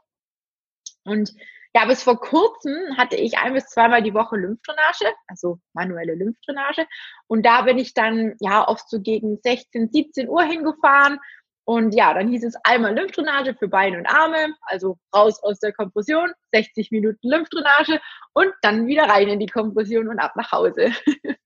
Und 1.04 1.32
ja, 1.74 1.84
bis 1.84 2.02
vor 2.02 2.18
kurzem 2.18 2.96
hatte 2.96 3.16
ich 3.16 3.36
ein 3.38 3.52
bis 3.52 3.66
zweimal 3.66 4.02
die 4.02 4.14
Woche 4.14 4.36
Lymphdrainage, 4.36 5.12
also 5.28 5.58
manuelle 5.74 6.14
Lymphdrainage. 6.14 6.86
Und 7.26 7.44
da 7.44 7.62
bin 7.62 7.76
ich 7.76 7.92
dann 7.92 8.34
ja 8.40 8.66
oft 8.66 8.88
so 8.88 9.00
gegen 9.00 9.38
16, 9.42 9.90
17 9.92 10.28
Uhr 10.28 10.42
hingefahren. 10.42 11.18
Und 11.64 11.94
ja, 11.94 12.14
dann 12.14 12.28
hieß 12.28 12.44
es 12.44 12.54
einmal 12.64 12.94
Lymphdrainage 12.94 13.54
für 13.54 13.68
Beine 13.68 13.98
und 13.98 14.06
Arme, 14.06 14.54
also 14.62 14.98
raus 15.14 15.42
aus 15.42 15.58
der 15.58 15.72
Kompression, 15.72 16.32
60 16.54 16.90
Minuten 16.92 17.28
Lymphdrainage 17.28 18.00
und 18.32 18.52
dann 18.62 18.86
wieder 18.86 19.04
rein 19.04 19.28
in 19.28 19.40
die 19.40 19.46
Kompression 19.46 20.08
und 20.08 20.18
ab 20.18 20.34
nach 20.36 20.52
Hause. 20.52 20.92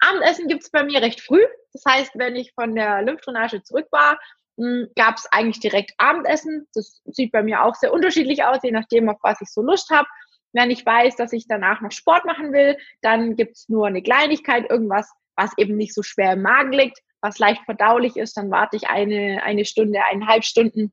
Abendessen 0.00 0.48
gibt 0.48 0.62
es 0.62 0.70
bei 0.70 0.82
mir 0.82 1.00
recht 1.00 1.20
früh. 1.20 1.44
Das 1.72 1.82
heißt, 1.86 2.12
wenn 2.16 2.36
ich 2.36 2.52
von 2.52 2.74
der 2.74 3.02
Lymphdrainage 3.02 3.62
zurück 3.62 3.86
war, 3.90 4.18
hm, 4.58 4.88
gab 4.96 5.16
es 5.16 5.26
eigentlich 5.32 5.60
direkt 5.60 5.92
Abendessen. 5.98 6.66
Das 6.74 7.00
sieht 7.04 7.32
bei 7.32 7.42
mir 7.42 7.64
auch 7.64 7.74
sehr 7.74 7.92
unterschiedlich 7.92 8.44
aus, 8.44 8.58
je 8.62 8.72
nachdem, 8.72 9.08
auf 9.08 9.18
was 9.22 9.40
ich 9.40 9.48
so 9.48 9.62
Lust 9.62 9.90
habe. 9.90 10.08
Wenn 10.52 10.70
ich 10.70 10.84
weiß, 10.84 11.16
dass 11.16 11.32
ich 11.32 11.46
danach 11.46 11.80
noch 11.80 11.92
Sport 11.92 12.24
machen 12.24 12.52
will, 12.52 12.76
dann 13.02 13.36
gibt 13.36 13.56
es 13.56 13.68
nur 13.68 13.86
eine 13.86 14.02
Kleinigkeit, 14.02 14.68
irgendwas, 14.68 15.10
was 15.36 15.56
eben 15.56 15.76
nicht 15.76 15.94
so 15.94 16.02
schwer 16.02 16.32
im 16.32 16.42
Magen 16.42 16.72
liegt, 16.72 16.98
was 17.20 17.38
leicht 17.38 17.62
verdaulich 17.64 18.16
ist. 18.16 18.36
Dann 18.36 18.50
warte 18.50 18.76
ich 18.76 18.88
eine, 18.88 19.42
eine 19.44 19.64
Stunde, 19.64 20.00
eineinhalb 20.04 20.44
Stunden 20.44 20.92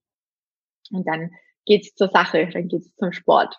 und 0.91 1.07
dann 1.07 1.31
geht's 1.65 1.95
zur 1.95 2.09
Sache, 2.09 2.47
dann 2.53 2.67
geht's 2.67 2.95
zum 2.95 3.11
Sport 3.11 3.57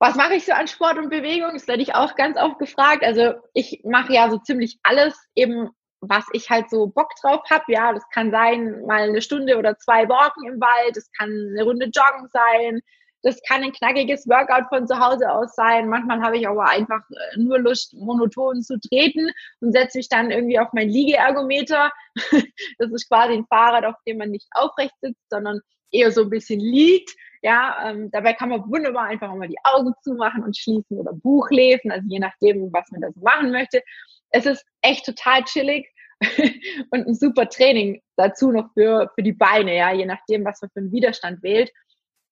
was 0.00 0.16
mache 0.16 0.34
ich 0.34 0.46
so 0.46 0.52
an 0.52 0.66
Sport 0.66 0.96
und 0.96 1.10
Bewegung? 1.10 1.50
Das 1.52 1.68
werde 1.68 1.82
ich 1.82 1.94
auch 1.94 2.16
ganz 2.16 2.38
oft 2.38 2.58
gefragt. 2.58 3.04
Also 3.04 3.34
ich 3.52 3.82
mache 3.84 4.14
ja 4.14 4.30
so 4.30 4.38
ziemlich 4.38 4.78
alles 4.82 5.14
eben, 5.34 5.68
was 6.00 6.24
ich 6.32 6.48
halt 6.48 6.70
so 6.70 6.86
Bock 6.86 7.10
drauf 7.20 7.42
habe. 7.50 7.64
Ja, 7.68 7.92
das 7.92 8.08
kann 8.08 8.30
sein, 8.30 8.82
mal 8.86 9.02
eine 9.02 9.20
Stunde 9.20 9.58
oder 9.58 9.76
zwei 9.76 10.08
Walken 10.08 10.46
im 10.48 10.58
Wald, 10.58 10.96
das 10.96 11.10
kann 11.12 11.28
eine 11.28 11.62
Runde 11.64 11.90
Joggen 11.94 12.28
sein, 12.32 12.80
das 13.22 13.42
kann 13.46 13.62
ein 13.62 13.72
knackiges 13.72 14.26
Workout 14.26 14.70
von 14.70 14.86
zu 14.86 14.98
Hause 14.98 15.30
aus 15.30 15.54
sein. 15.54 15.90
Manchmal 15.90 16.22
habe 16.22 16.38
ich 16.38 16.48
aber 16.48 16.64
einfach 16.70 17.02
äh, 17.10 17.38
nur 17.38 17.58
Lust, 17.58 17.92
monoton 17.92 18.62
zu 18.62 18.80
treten 18.80 19.30
und 19.60 19.72
setze 19.72 19.98
mich 19.98 20.08
dann 20.08 20.30
irgendwie 20.30 20.58
auf 20.58 20.68
mein 20.72 20.88
Liegeergometer. 20.88 21.92
Das 22.78 22.90
ist 22.90 23.08
quasi 23.08 23.34
ein 23.34 23.44
Fahrrad, 23.46 23.84
auf 23.84 23.96
dem 24.06 24.16
man 24.16 24.30
nicht 24.30 24.48
aufrecht 24.52 24.94
sitzt, 25.02 25.28
sondern 25.28 25.60
eher 25.90 26.10
so 26.10 26.22
ein 26.22 26.30
bisschen 26.30 26.58
liegt 26.58 27.14
ja, 27.42 27.90
ähm, 27.90 28.10
dabei 28.10 28.34
kann 28.34 28.50
man 28.50 28.70
wunderbar 28.70 29.04
einfach 29.04 29.34
mal 29.34 29.48
die 29.48 29.58
Augen 29.64 29.92
zumachen 30.02 30.44
und 30.44 30.56
schließen 30.56 30.98
oder 30.98 31.12
Buch 31.12 31.50
lesen, 31.50 31.90
also 31.90 32.06
je 32.08 32.18
nachdem, 32.18 32.72
was 32.72 32.90
man 32.90 33.00
da 33.00 33.10
so 33.12 33.20
machen 33.20 33.50
möchte. 33.50 33.82
Es 34.30 34.46
ist 34.46 34.64
echt 34.82 35.06
total 35.06 35.44
chillig 35.44 35.88
und 36.90 37.06
ein 37.06 37.14
super 37.14 37.48
Training 37.48 38.02
dazu 38.16 38.52
noch 38.52 38.72
für, 38.74 39.10
für 39.14 39.22
die 39.22 39.32
Beine, 39.32 39.76
ja, 39.76 39.92
je 39.92 40.04
nachdem, 40.04 40.44
was 40.44 40.60
man 40.60 40.70
für 40.70 40.80
einen 40.80 40.92
Widerstand 40.92 41.42
wählt. 41.42 41.72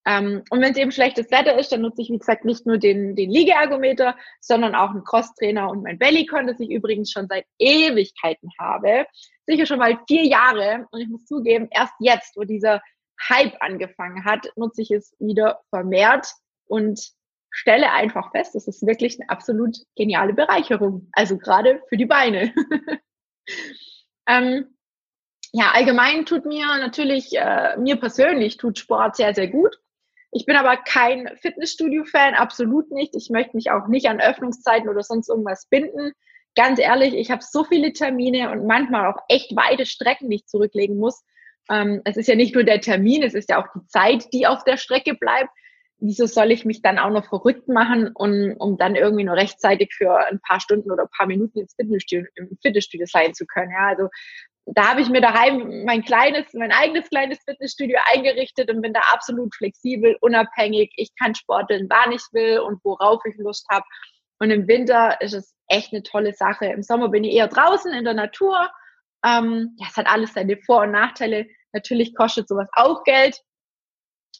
Ähm, 0.06 0.42
und 0.50 0.60
wenn 0.60 0.72
es 0.72 0.78
eben 0.78 0.92
schlechtes 0.92 1.30
Wetter 1.30 1.58
ist, 1.58 1.72
dann 1.72 1.82
nutze 1.82 2.02
ich, 2.02 2.10
wie 2.10 2.18
gesagt, 2.18 2.44
nicht 2.44 2.66
nur 2.66 2.78
den, 2.78 3.16
den 3.16 3.30
Liegeergometer, 3.30 4.16
sondern 4.40 4.74
auch 4.74 4.90
einen 4.90 5.04
Crosstrainer 5.04 5.70
und 5.70 5.82
mein 5.82 5.98
Bellycon, 5.98 6.46
das 6.46 6.60
ich 6.60 6.70
übrigens 6.70 7.10
schon 7.10 7.28
seit 7.28 7.44
Ewigkeiten 7.58 8.50
habe. 8.58 9.06
Sicher 9.46 9.66
schon 9.66 9.78
mal 9.78 9.98
vier 10.06 10.24
Jahre. 10.24 10.86
Und 10.90 11.00
ich 11.00 11.08
muss 11.08 11.26
zugeben, 11.26 11.68
erst 11.70 11.92
jetzt, 12.00 12.36
wo 12.36 12.44
dieser 12.44 12.80
Hype 13.20 13.56
angefangen 13.60 14.24
hat, 14.24 14.50
nutze 14.56 14.82
ich 14.82 14.90
es 14.90 15.14
wieder 15.18 15.60
vermehrt 15.70 16.32
und 16.66 17.12
stelle 17.50 17.92
einfach 17.92 18.30
fest, 18.30 18.54
das 18.54 18.68
ist 18.68 18.86
wirklich 18.86 19.18
eine 19.20 19.30
absolut 19.30 19.78
geniale 19.96 20.34
Bereicherung. 20.34 21.08
Also 21.12 21.38
gerade 21.38 21.82
für 21.88 21.96
die 21.96 22.06
Beine. 22.06 22.52
ähm, 24.28 24.76
ja, 25.52 25.70
allgemein 25.72 26.26
tut 26.26 26.44
mir 26.44 26.66
natürlich, 26.78 27.36
äh, 27.36 27.76
mir 27.78 27.96
persönlich 27.96 28.58
tut 28.58 28.78
Sport 28.78 29.16
sehr, 29.16 29.34
sehr 29.34 29.48
gut. 29.48 29.78
Ich 30.30 30.44
bin 30.44 30.56
aber 30.56 30.76
kein 30.76 31.30
Fitnessstudio-Fan, 31.40 32.34
absolut 32.34 32.90
nicht. 32.90 33.14
Ich 33.16 33.30
möchte 33.30 33.56
mich 33.56 33.70
auch 33.70 33.88
nicht 33.88 34.08
an 34.08 34.20
Öffnungszeiten 34.20 34.88
oder 34.88 35.02
sonst 35.02 35.28
irgendwas 35.28 35.66
binden. 35.68 36.12
ganz 36.54 36.78
ehrlich, 36.80 37.14
ich 37.14 37.30
habe 37.30 37.42
so 37.42 37.64
viele 37.64 37.92
Termine 37.92 38.50
und 38.50 38.66
manchmal 38.66 39.06
auch 39.06 39.22
echt 39.28 39.54
weite 39.56 39.86
Strecken, 39.86 40.28
die 40.28 40.36
ich 40.36 40.46
zurücklegen 40.46 40.98
muss. 40.98 41.22
Ähm, 41.70 42.00
es 42.04 42.16
ist 42.16 42.28
ja 42.28 42.34
nicht 42.34 42.54
nur 42.54 42.64
der 42.64 42.80
Termin, 42.80 43.22
es 43.22 43.34
ist 43.34 43.50
ja 43.50 43.62
auch 43.62 43.66
die 43.74 43.86
Zeit, 43.86 44.32
die 44.32 44.46
auf 44.46 44.64
der 44.64 44.76
Strecke 44.76 45.14
bleibt. 45.14 45.50
Wieso 46.00 46.26
soll 46.26 46.52
ich 46.52 46.64
mich 46.64 46.80
dann 46.80 46.98
auch 46.98 47.10
noch 47.10 47.26
verrückt 47.28 47.68
machen, 47.68 48.12
um, 48.14 48.54
um 48.58 48.78
dann 48.78 48.94
irgendwie 48.94 49.24
nur 49.24 49.34
rechtzeitig 49.34 49.92
für 49.94 50.16
ein 50.26 50.40
paar 50.40 50.60
Stunden 50.60 50.92
oder 50.92 51.02
ein 51.04 51.16
paar 51.16 51.26
Minuten 51.26 51.58
ins 51.58 51.74
Fitnessstudio, 51.74 52.26
im 52.36 52.56
Fitnessstudio 52.62 53.06
sein 53.06 53.34
zu 53.34 53.46
können? 53.46 53.72
Ja, 53.72 53.88
also 53.88 54.08
da 54.74 54.90
habe 54.90 55.00
ich 55.00 55.08
mir 55.08 55.20
daheim 55.20 55.84
mein 55.84 56.04
kleines, 56.04 56.52
mein 56.52 56.72
eigenes 56.72 57.08
kleines 57.08 57.38
Fitnessstudio 57.44 57.98
eingerichtet 58.12 58.70
und 58.70 58.82
bin 58.82 58.92
da 58.92 59.00
absolut 59.12 59.54
flexibel, 59.54 60.16
unabhängig. 60.20 60.92
Ich 60.96 61.10
kann 61.18 61.34
sporteln, 61.34 61.88
wann 61.88 62.12
ich 62.12 62.22
will 62.32 62.60
und 62.60 62.78
worauf 62.84 63.20
ich 63.24 63.36
Lust 63.38 63.66
habe. 63.70 63.84
Und 64.38 64.50
im 64.50 64.68
Winter 64.68 65.20
ist 65.20 65.34
es 65.34 65.54
echt 65.66 65.92
eine 65.92 66.02
tolle 66.02 66.32
Sache. 66.32 66.66
Im 66.66 66.82
Sommer 66.82 67.08
bin 67.08 67.24
ich 67.24 67.34
eher 67.34 67.48
draußen 67.48 67.92
in 67.92 68.04
der 68.04 68.14
Natur. 68.14 68.70
Ähm, 69.24 69.74
ja, 69.78 69.86
es 69.90 69.96
hat 69.96 70.06
alles 70.06 70.34
seine 70.34 70.56
Vor- 70.58 70.82
und 70.82 70.92
Nachteile. 70.92 71.46
Natürlich 71.72 72.14
kostet 72.14 72.48
sowas 72.48 72.68
auch 72.72 73.04
Geld. 73.04 73.40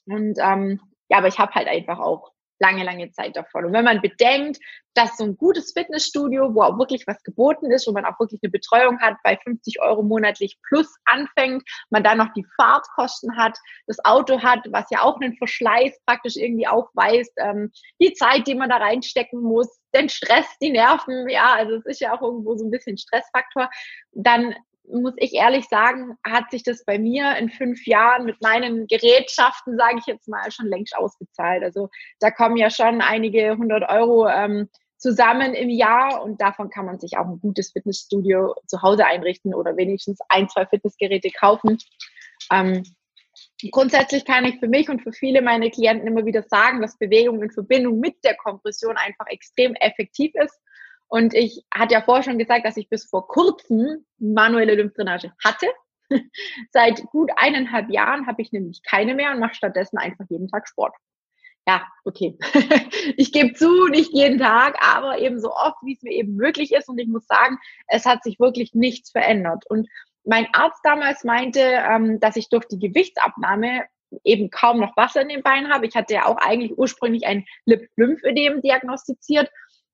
Und 0.07 0.39
ähm, 0.41 0.81
ja, 1.09 1.19
aber 1.19 1.29
ich 1.29 1.39
habe 1.39 1.55
halt 1.55 1.69
einfach 1.69 1.99
auch 1.99 2.33
lange, 2.61 2.85
lange 2.85 3.11
Zeit 3.13 3.37
davon. 3.37 3.67
Und 3.67 3.73
wenn 3.73 3.85
man 3.85 4.01
bedenkt, 4.01 4.59
dass 4.95 5.17
so 5.17 5.25
ein 5.25 5.37
gutes 5.37 5.73
Fitnessstudio, 5.73 6.55
wo 6.55 6.63
auch 6.63 6.79
wirklich 6.79 7.07
was 7.07 7.23
geboten 7.23 7.71
ist, 7.71 7.87
wo 7.87 7.93
man 7.93 8.05
auch 8.05 8.19
wirklich 8.19 8.41
eine 8.43 8.51
Betreuung 8.51 9.01
hat, 9.01 9.17
bei 9.23 9.37
50 9.37 9.81
Euro 9.81 10.03
monatlich 10.03 10.59
plus 10.69 10.93
anfängt, 11.05 11.63
man 11.91 12.03
dann 12.03 12.19
noch 12.19 12.33
die 12.35 12.45
Fahrtkosten 12.57 13.37
hat, 13.37 13.57
das 13.87 14.05
Auto 14.05 14.43
hat, 14.43 14.67
was 14.71 14.87
ja 14.91 15.03
auch 15.03 15.21
einen 15.21 15.37
Verschleiß 15.37 16.01
praktisch 16.05 16.37
irgendwie 16.37 16.67
aufweist, 16.67 17.33
ähm, 17.37 17.71
die 18.01 18.13
Zeit, 18.15 18.47
die 18.47 18.57
man 18.57 18.71
da 18.71 18.79
reinstecken 18.79 19.41
muss, 19.41 19.69
den 19.95 20.09
Stress, 20.09 20.47
die 20.61 20.71
Nerven, 20.71 21.29
ja, 21.29 21.55
also 21.55 21.77
es 21.77 21.87
ist 21.87 22.01
ja 22.01 22.13
auch 22.15 22.23
irgendwo 22.23 22.57
so 22.57 22.65
ein 22.65 22.71
bisschen 22.71 22.99
Stressfaktor, 22.99 23.71
dann 24.13 24.55
muss 24.93 25.15
ich 25.17 25.35
ehrlich 25.35 25.67
sagen, 25.69 26.17
hat 26.25 26.51
sich 26.51 26.63
das 26.63 26.85
bei 26.85 26.99
mir 26.99 27.37
in 27.37 27.51
fünf 27.51 27.87
Jahren 27.87 28.25
mit 28.25 28.41
meinen 28.43 28.87
Gerätschaften, 28.87 29.77
sage 29.77 29.99
ich 29.99 30.07
jetzt 30.07 30.29
mal, 30.29 30.51
schon 30.51 30.67
längst 30.67 30.97
ausgezahlt. 30.97 31.63
Also 31.63 31.89
da 32.21 32.31
kommen 32.31 32.57
ja 32.57 32.71
schon 32.71 33.01
einige 33.01 33.57
hundert 33.57 33.89
Euro 33.89 34.29
ähm, 34.29 34.69
zusammen 34.97 35.55
im 35.55 35.71
Jahr 35.71 36.23
und 36.23 36.41
davon 36.41 36.71
kann 36.71 36.87
man 36.87 36.99
sich 36.99 37.17
auch 37.17 37.27
ein 37.27 37.41
gutes 37.41 37.73
Fitnessstudio 37.73 38.55
zu 38.67 38.83
Hause 38.83 39.07
einrichten 39.07 39.55
oder 39.55 39.77
wenigstens 39.77 40.19
ein, 40.29 40.49
zwei 40.49 40.67
Fitnessgeräte 40.67 41.31
kaufen. 41.31 41.79
Ähm, 42.53 42.83
grundsätzlich 43.71 44.25
kann 44.25 44.45
ich 44.45 44.59
für 44.59 44.69
mich 44.69 44.89
und 44.89 45.03
für 45.03 45.13
viele 45.13 45.43
meiner 45.43 45.71
Klienten 45.71 46.09
immer 46.09 46.27
wieder 46.27 46.43
sagen, 46.43 46.83
dass 46.83 46.99
Bewegung 46.99 47.43
in 47.43 47.51
Verbindung 47.51 48.01
mit 48.01 48.17
der 48.25 48.37
Kompression 48.37 48.97
einfach 48.97 49.27
extrem 49.29 49.75
effektiv 49.77 50.33
ist 50.35 50.59
und 51.09 51.35
ich 51.35 51.65
hatte 51.75 51.95
ja 51.95 52.03
vorher 52.03 52.23
schon 52.23 52.39
gesagt, 52.39 52.67
dass 52.67 52.77
ich 52.77 52.89
bis 52.89 53.09
vor 53.09 53.27
kurzem 53.29 54.05
manuelle 54.19 54.75
Lymphdrainage 54.75 55.33
hatte. 55.43 55.67
Seit 56.71 57.03
gut 57.07 57.31
eineinhalb 57.37 57.91
Jahren 57.91 58.27
habe 58.27 58.43
ich 58.43 58.53
nämlich 58.53 58.83
keine 58.83 59.15
mehr 59.15 59.33
und 59.33 59.41
mache 59.41 59.55
stattdessen 59.55 59.99
einfach 59.99 60.27
jeden 60.29 60.49
Tag 60.49 60.69
Sport. 60.69 60.95
Ja, 61.67 61.87
okay. 62.05 62.39
ich 63.17 63.33
gebe 63.33 63.53
zu, 63.53 63.89
nicht 63.89 64.13
jeden 64.13 64.39
Tag, 64.39 64.77
aber 64.83 65.19
eben 65.19 65.39
so 65.39 65.53
oft, 65.53 65.77
wie 65.83 65.95
es 65.95 66.03
mir 66.03 66.13
eben 66.13 66.35
möglich 66.35 66.73
ist. 66.73 66.89
Und 66.89 66.99
ich 66.99 67.09
muss 67.09 67.27
sagen, 67.27 67.59
es 67.89 68.07
hat 68.07 68.23
sich 68.23 68.41
wirklich 68.41 68.75
nichts 68.75 69.11
verändert. 69.11 69.65
Und 69.69 69.87
mein 70.25 70.47
Arzt 70.53 70.81
damals 70.83 71.25
meinte, 71.25 71.61
ähm, 71.61 72.21
dass 72.21 72.37
ich 72.37 72.49
durch 72.49 72.67
die 72.69 72.79
Gewichtsabnahme 72.79 73.85
eben 74.25 74.51
kaum 74.51 74.81
noch 74.81 74.97
Wasser 74.97 75.21
in 75.21 75.29
den 75.29 75.43
Beinen 75.43 75.71
habe. 75.71 75.87
Ich 75.87 75.95
hatte 75.95 76.15
ja 76.15 76.27
auch 76.27 76.37
eigentlich 76.37 76.77
ursprünglich 76.79 77.27
ein 77.27 77.45
Lymphödem 77.67 78.63
diagnostiziert 78.63 79.51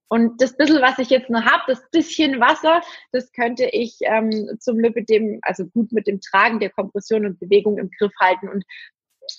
und 0.09 0.41
das 0.41 0.57
bisschen, 0.57 0.83
was 0.83 0.99
ich 0.99 1.11
jetzt 1.11 1.31
noch 1.31 1.45
habe, 1.45 1.63
das 1.67 1.83
bisschen 1.91 2.41
Wasser, 2.41 2.83
das 3.13 3.33
könnte 3.33 3.67
ich 3.67 3.99
ähm, 4.03 4.57
zum 4.61 4.79
Lipidem, 4.79 5.41
also 5.43 5.67
gut 5.67 5.93
mit 5.93 6.07
dem 6.07 6.21
Tragen 6.21 6.61
der 6.61 6.71
Kompression 6.71 7.27
und 7.27 7.41
Bewegung 7.41 7.79
im 7.79 7.91
Griff 7.99 8.13
halten. 8.21 8.49
Und 8.49 8.65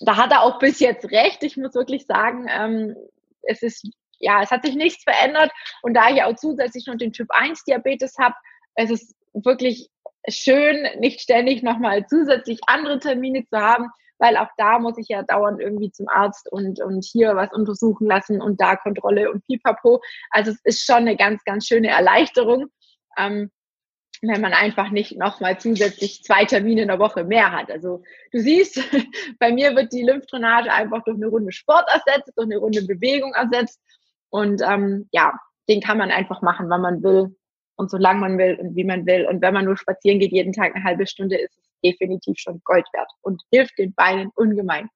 da 0.01 0.17
hat 0.17 0.31
er 0.31 0.41
auch 0.41 0.60
bis 0.60 0.79
jetzt 0.79 1.12
recht. 1.12 1.43
Ich 1.43 1.57
muss 1.57 1.75
wirklich 1.75 2.05
sagen, 2.05 2.48
ähm, 2.50 2.95
es 3.43 3.62
ist, 3.62 3.88
ja, 4.19 4.41
es 4.41 4.51
hat 4.51 4.65
sich 4.65 4.75
nichts 4.75 5.03
verändert. 5.03 5.51
Und 5.81 5.93
da 5.93 6.10
ich 6.10 6.24
auch 6.24 6.36
zusätzlich 6.36 6.88
noch 6.88 6.98
den 6.98 7.13
Typ 7.13 7.27
1 7.29 7.63
Diabetes 7.65 8.17
habe, 8.17 8.36
es 8.75 8.89
ist 8.89 9.15
wirklich 9.34 9.89
schön, 10.27 10.88
nicht 11.00 11.22
ständig 11.22 11.62
nochmal 11.62 12.07
zusätzlich 12.07 12.60
andere 12.65 13.00
Termine 13.00 13.45
zu 13.45 13.57
haben, 13.57 13.89
weil 14.19 14.38
auch 14.38 14.50
da 14.57 14.79
muss 14.79 14.98
ich 14.98 15.07
ja 15.10 15.24
dauernd 15.24 15.60
irgendwie 15.60 15.91
zum 15.91 16.07
Arzt 16.07 16.51
und, 16.51 16.81
und 16.81 17.03
hier 17.03 17.36
was 17.36 17.51
untersuchen 17.53 18.07
lassen 18.07 18.41
und 18.41 18.62
da 18.62 18.75
Kontrolle 18.75 19.31
und 19.31 19.45
pipapo. 19.45 20.01
Also 20.29 20.51
es 20.51 20.62
ist 20.63 20.86
schon 20.86 20.98
eine 20.98 21.17
ganz, 21.17 21.43
ganz 21.43 21.67
schöne 21.67 21.89
Erleichterung, 21.89 22.67
ähm, 23.17 23.51
wenn 24.22 24.41
man 24.41 24.53
einfach 24.53 24.89
nicht 24.91 25.17
nochmal 25.17 25.60
zusätzlich 25.60 26.24
zwei 26.24 26.45
Termine 26.45 26.84
in 26.84 26.88
der 26.88 27.00
Woche 27.00 27.24
mehr 27.24 27.51
hat. 27.51 27.69
Also 27.69 28.03
du 28.31 28.39
siehst, 28.39 28.81
bei 29.39 29.51
mir 29.51 29.75
wird 29.75 29.91
die 29.93 30.03
Lymphdrainage 30.03 30.72
einfach 30.72 31.03
durch 31.03 31.17
eine 31.17 31.27
Runde 31.27 31.51
Sport 31.51 31.88
ersetzt, 31.89 32.31
durch 32.36 32.48
eine 32.48 32.57
Runde 32.57 32.84
Bewegung 32.86 33.34
ersetzt. 33.34 33.81
Und 34.29 34.62
ähm, 34.62 35.07
ja, 35.12 35.34
den 35.69 35.81
kann 35.81 35.98
man 35.98 36.12
einfach 36.12 36.41
machen, 36.41 36.69
wann 36.69 36.81
man 36.81 37.03
will 37.03 37.36
und 37.75 37.89
solange 37.89 38.19
man 38.22 38.38
will 38.38 38.57
und 38.60 38.75
wie 38.75 38.84
man 38.84 39.05
will. 39.05 39.25
Und 39.25 39.41
wenn 39.41 39.53
man 39.53 39.65
nur 39.65 39.77
spazieren 39.77 40.19
geht, 40.19 40.31
jeden 40.31 40.53
Tag 40.53 40.75
eine 40.75 40.84
halbe 40.84 41.07
Stunde, 41.07 41.38
ist 41.38 41.57
es 41.57 41.64
definitiv 41.86 42.38
schon 42.38 42.62
Gold 42.63 42.88
wert 42.94 43.12
und 43.22 43.42
hilft 43.51 43.77
den 43.77 43.94
Beinen 43.94 44.32
ungemein. 44.36 44.89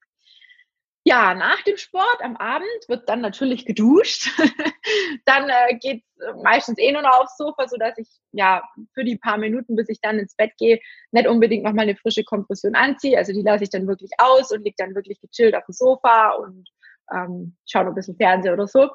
Ja, 1.06 1.34
nach 1.34 1.64
dem 1.64 1.78
Sport 1.78 2.18
am 2.22 2.36
Abend 2.36 2.68
wird 2.88 3.08
dann 3.08 3.22
natürlich 3.22 3.66
geduscht. 3.66 4.30
dann 5.26 5.50
äh, 5.50 5.76
geht 5.80 6.04
meistens 6.44 6.78
eh 6.78 6.92
nur 6.92 7.02
noch 7.02 7.22
aufs 7.22 7.38
Sofa, 7.38 7.68
sodass 7.68 7.98
ich 7.98 8.08
ja 8.32 8.62
für 8.94 9.04
die 9.04 9.18
paar 9.18 9.38
Minuten, 9.38 9.76
bis 9.76 9.90
ich 9.90 10.02
dann 10.02 10.20
ins 10.20 10.36
Bett 10.36 10.52
gehe, 10.58 10.80
nicht 11.12 11.28
unbedingt 11.28 11.64
nochmal 11.64 11.84
eine 11.84 11.96
frische 11.96 12.24
Kompression 12.24 12.76
anziehe. 12.76 13.18
Also 13.18 13.32
die 13.34 13.42
lasse 13.42 13.64
ich 13.64 13.70
dann 13.70 13.88
wirklich 13.88 14.12
aus 14.18 14.52
und 14.52 14.64
liege 14.64 14.76
dann 14.78 14.94
wirklich 14.94 15.20
gechillt 15.22 15.56
auf 15.56 15.66
dem 15.66 15.74
Sofa 15.74 16.32
und 16.34 16.70
ähm, 17.12 17.56
schaue 17.66 17.86
noch 17.86 17.92
ein 17.94 17.96
bisschen 17.96 18.18
Fernsehen 18.18 18.54
oder 18.54 18.68
so. 18.68 18.90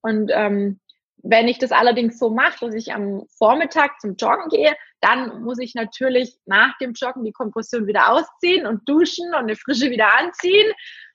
Und 0.00 0.30
ähm, 0.34 0.80
wenn 1.22 1.48
ich 1.48 1.58
das 1.58 1.72
allerdings 1.72 2.18
so 2.18 2.30
mache, 2.30 2.66
dass 2.66 2.74
ich 2.74 2.94
am 2.94 3.26
Vormittag 3.36 4.00
zum 4.00 4.16
Joggen 4.16 4.48
gehe, 4.48 4.74
dann 5.00 5.42
muss 5.42 5.58
ich 5.58 5.74
natürlich 5.74 6.36
nach 6.46 6.76
dem 6.78 6.92
Joggen 6.92 7.24
die 7.24 7.32
Kompression 7.32 7.86
wieder 7.86 8.10
ausziehen 8.10 8.66
und 8.66 8.88
duschen 8.88 9.28
und 9.28 9.34
eine 9.40 9.56
frische 9.56 9.90
wieder 9.90 10.18
anziehen. 10.18 10.72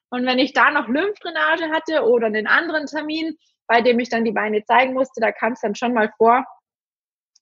Und 0.09 0.25
wenn 0.25 0.39
ich 0.39 0.53
da 0.53 0.71
noch 0.71 0.87
Lymphdrainage 0.87 1.69
hatte 1.71 2.03
oder 2.03 2.27
einen 2.27 2.47
anderen 2.47 2.85
Termin, 2.85 3.37
bei 3.67 3.81
dem 3.81 3.99
ich 3.99 4.09
dann 4.09 4.25
die 4.25 4.31
Beine 4.31 4.63
zeigen 4.63 4.93
musste, 4.93 5.19
da 5.21 5.31
kam 5.31 5.53
es 5.53 5.61
dann 5.61 5.75
schon 5.75 5.93
mal 5.93 6.11
vor, 6.17 6.45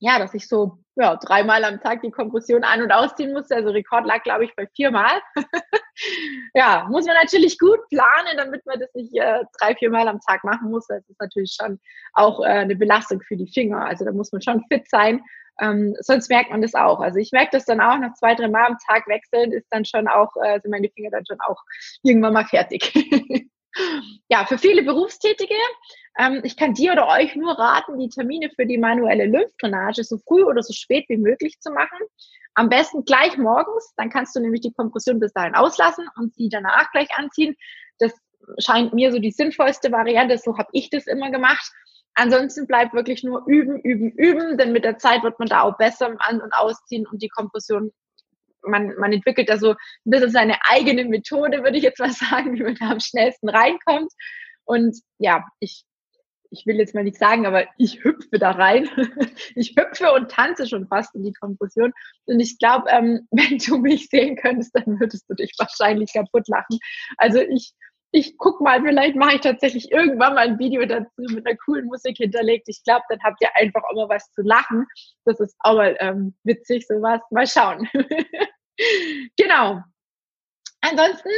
ja, 0.03 0.19
dass 0.19 0.33
ich 0.33 0.49
so 0.49 0.79
ja, 0.95 1.15
dreimal 1.15 1.63
am 1.63 1.79
Tag 1.79 2.01
die 2.01 2.11
Kompression 2.11 2.65
an- 2.65 2.81
und 2.81 2.91
ausziehen 2.91 3.31
musste. 3.31 3.55
Also 3.55 3.69
Rekord 3.69 4.05
lag, 4.05 4.21
glaube 4.23 4.43
ich, 4.43 4.53
bei 4.53 4.67
viermal. 4.75 5.21
ja, 6.53 6.85
muss 6.91 7.05
man 7.05 7.15
natürlich 7.15 7.57
gut 7.57 7.79
planen, 7.89 8.35
damit 8.35 8.65
man 8.65 8.81
das 8.81 8.93
nicht 8.95 9.15
äh, 9.15 9.45
drei, 9.57 9.75
viermal 9.75 10.09
am 10.09 10.19
Tag 10.19 10.43
machen 10.43 10.71
muss. 10.71 10.87
Das 10.87 11.07
ist 11.07 11.21
natürlich 11.21 11.55
schon 11.57 11.79
auch 12.11 12.41
äh, 12.41 12.49
eine 12.49 12.75
Belastung 12.75 13.21
für 13.21 13.37
die 13.37 13.47
Finger. 13.47 13.85
Also 13.85 14.03
da 14.03 14.11
muss 14.11 14.33
man 14.33 14.41
schon 14.41 14.61
fit 14.69 14.89
sein. 14.89 15.23
Ähm, 15.61 15.95
sonst 16.01 16.29
merkt 16.29 16.51
man 16.51 16.61
das 16.61 16.75
auch. 16.75 16.99
Also 16.99 17.19
ich 17.19 17.31
merke 17.31 17.51
das 17.53 17.63
dann 17.63 17.79
auch, 17.79 17.97
nach 17.97 18.13
zwei, 18.15 18.35
drei 18.35 18.49
Mal 18.49 18.65
am 18.65 18.77
Tag 18.85 19.07
wechseln 19.07 19.53
ist 19.53 19.67
dann 19.69 19.85
schon 19.85 20.09
auch, 20.09 20.35
äh, 20.43 20.59
sind 20.59 20.71
meine 20.71 20.89
Finger 20.89 21.11
dann 21.11 21.25
schon 21.25 21.39
auch 21.39 21.61
irgendwann 22.01 22.33
mal 22.33 22.45
fertig. 22.45 22.91
ja, 24.27 24.45
für 24.45 24.57
viele 24.57 24.83
Berufstätige, 24.83 25.55
ähm, 26.17 26.41
ich 26.43 26.57
kann 26.57 26.73
dir 26.73 26.93
oder 26.93 27.07
euch 27.07 27.35
nur 27.35 27.57
raten, 27.57 27.97
die 27.97 28.09
Termine 28.09 28.49
für 28.55 28.65
die 28.65 28.77
manuelle 28.77 29.25
Lymphdrainage 29.25 30.03
so 30.03 30.17
früh 30.17 30.43
oder 30.43 30.61
so 30.61 30.73
spät 30.73 31.05
wie 31.09 31.17
möglich 31.17 31.59
zu 31.59 31.71
machen. 31.71 31.99
Am 32.55 32.69
besten 32.69 33.03
gleich 33.03 33.37
morgens, 33.37 33.93
dann 33.97 34.09
kannst 34.09 34.35
du 34.35 34.39
nämlich 34.39 34.61
die 34.61 34.73
Kompression 34.73 35.19
bis 35.19 35.33
dahin 35.33 35.55
auslassen 35.55 36.07
und 36.17 36.35
sie 36.35 36.49
danach 36.49 36.91
gleich 36.91 37.09
anziehen. 37.15 37.55
Das 37.97 38.13
scheint 38.59 38.93
mir 38.93 39.11
so 39.11 39.19
die 39.19 39.31
sinnvollste 39.31 39.91
Variante, 39.91 40.37
so 40.37 40.57
habe 40.57 40.69
ich 40.73 40.89
das 40.89 41.07
immer 41.07 41.31
gemacht. 41.31 41.71
Ansonsten 42.15 42.67
bleibt 42.67 42.93
wirklich 42.93 43.23
nur 43.23 43.43
üben, 43.47 43.79
üben, 43.79 44.11
üben, 44.11 44.57
denn 44.57 44.71
mit 44.71 44.83
der 44.83 44.99
Zeit 44.99 45.23
wird 45.23 45.39
man 45.39 45.47
da 45.47 45.61
auch 45.61 45.77
besser 45.77 46.07
im 46.07 46.17
An- 46.19 46.41
und 46.41 46.53
Ausziehen 46.53 47.07
und 47.07 47.23
die 47.23 47.29
Kompression, 47.29 47.91
man, 48.63 48.95
man 48.97 49.13
entwickelt 49.13 49.49
da 49.49 49.57
so 49.57 49.71
ein 49.71 49.77
bisschen 50.05 50.31
seine 50.31 50.57
eigene 50.69 51.05
Methode, 51.05 51.63
würde 51.63 51.77
ich 51.77 51.83
jetzt 51.83 51.99
mal 51.99 52.11
sagen, 52.11 52.53
wie 52.55 52.63
man 52.63 52.75
da 52.75 52.91
am 52.91 52.99
schnellsten 52.99 53.49
reinkommt. 53.49 54.11
Und 54.65 54.97
ja, 55.19 55.45
ich, 55.59 55.85
ich 56.53 56.65
will 56.65 56.77
jetzt 56.77 56.93
mal 56.93 57.03
nicht 57.03 57.17
sagen, 57.17 57.45
aber 57.45 57.65
ich 57.77 58.03
hüpfe 58.03 58.39
da 58.39 58.51
rein. 58.51 58.89
Ich 59.55 59.75
hüpfe 59.77 60.11
und 60.13 60.31
tanze 60.31 60.67
schon 60.67 60.87
fast 60.87 61.13
in 61.15 61.23
die 61.23 61.33
Kompression. 61.33 61.93
Und 62.25 62.39
ich 62.39 62.57
glaube, 62.57 62.89
ähm, 62.89 63.27
wenn 63.31 63.57
du 63.57 63.77
mich 63.77 64.07
sehen 64.09 64.35
könntest, 64.35 64.71
dann 64.73 64.99
würdest 64.99 65.29
du 65.29 65.35
dich 65.35 65.51
wahrscheinlich 65.57 66.13
kaputt 66.13 66.47
lachen. 66.47 66.79
Also 67.17 67.39
ich, 67.39 67.73
ich 68.11 68.37
guck 68.37 68.61
mal, 68.61 68.81
vielleicht 68.81 69.15
mache 69.15 69.35
ich 69.35 69.41
tatsächlich 69.41 69.91
irgendwann 69.91 70.35
mal 70.35 70.47
ein 70.47 70.59
Video 70.59 70.85
dazu 70.85 71.09
mit 71.17 71.45
einer 71.45 71.57
coolen 71.57 71.85
Musik 71.85 72.17
hinterlegt. 72.17 72.69
Ich 72.69 72.83
glaube, 72.83 73.03
dann 73.09 73.19
habt 73.23 73.41
ihr 73.41 73.49
einfach 73.55 73.81
auch 73.83 73.95
mal 73.95 74.09
was 74.09 74.31
zu 74.31 74.43
lachen. 74.43 74.85
Das 75.25 75.39
ist 75.39 75.55
auch 75.59 75.75
mal 75.75 75.97
ähm, 75.99 76.35
witzig, 76.43 76.85
sowas. 76.87 77.21
Mal 77.31 77.47
schauen. 77.47 77.89
Genau. 79.37 79.81
Ansonsten 80.81 81.29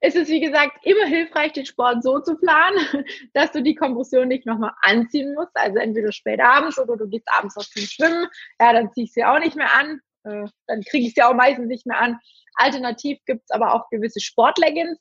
ist 0.00 0.16
es, 0.16 0.28
wie 0.28 0.40
gesagt, 0.40 0.78
immer 0.82 1.06
hilfreich, 1.06 1.52
den 1.52 1.66
Sport 1.66 2.02
so 2.02 2.20
zu 2.20 2.36
planen, 2.36 2.78
dass 3.34 3.50
du 3.50 3.62
die 3.62 3.74
Kompression 3.74 4.28
nicht 4.28 4.46
nochmal 4.46 4.72
anziehen 4.82 5.34
musst. 5.34 5.50
Also 5.54 5.78
entweder 5.78 6.12
spät 6.12 6.40
abends 6.40 6.78
oder 6.78 6.96
du 6.96 7.08
gehst 7.08 7.26
abends 7.36 7.56
noch 7.56 7.64
zum 7.64 7.82
Schwimmen. 7.82 8.28
Ja, 8.60 8.72
dann 8.72 8.92
zieh 8.92 9.04
ich 9.04 9.12
sie 9.12 9.24
auch 9.24 9.40
nicht 9.40 9.56
mehr 9.56 9.74
an. 9.74 10.00
Äh, 10.24 10.46
dann 10.68 10.82
kriege 10.82 11.08
ich 11.08 11.14
sie 11.14 11.22
auch 11.22 11.34
meistens 11.34 11.66
nicht 11.66 11.86
mehr 11.86 11.98
an. 11.98 12.18
Alternativ 12.54 13.18
gibt's 13.26 13.50
aber 13.50 13.74
auch 13.74 13.88
gewisse 13.90 14.20
Sportleggings, 14.20 14.98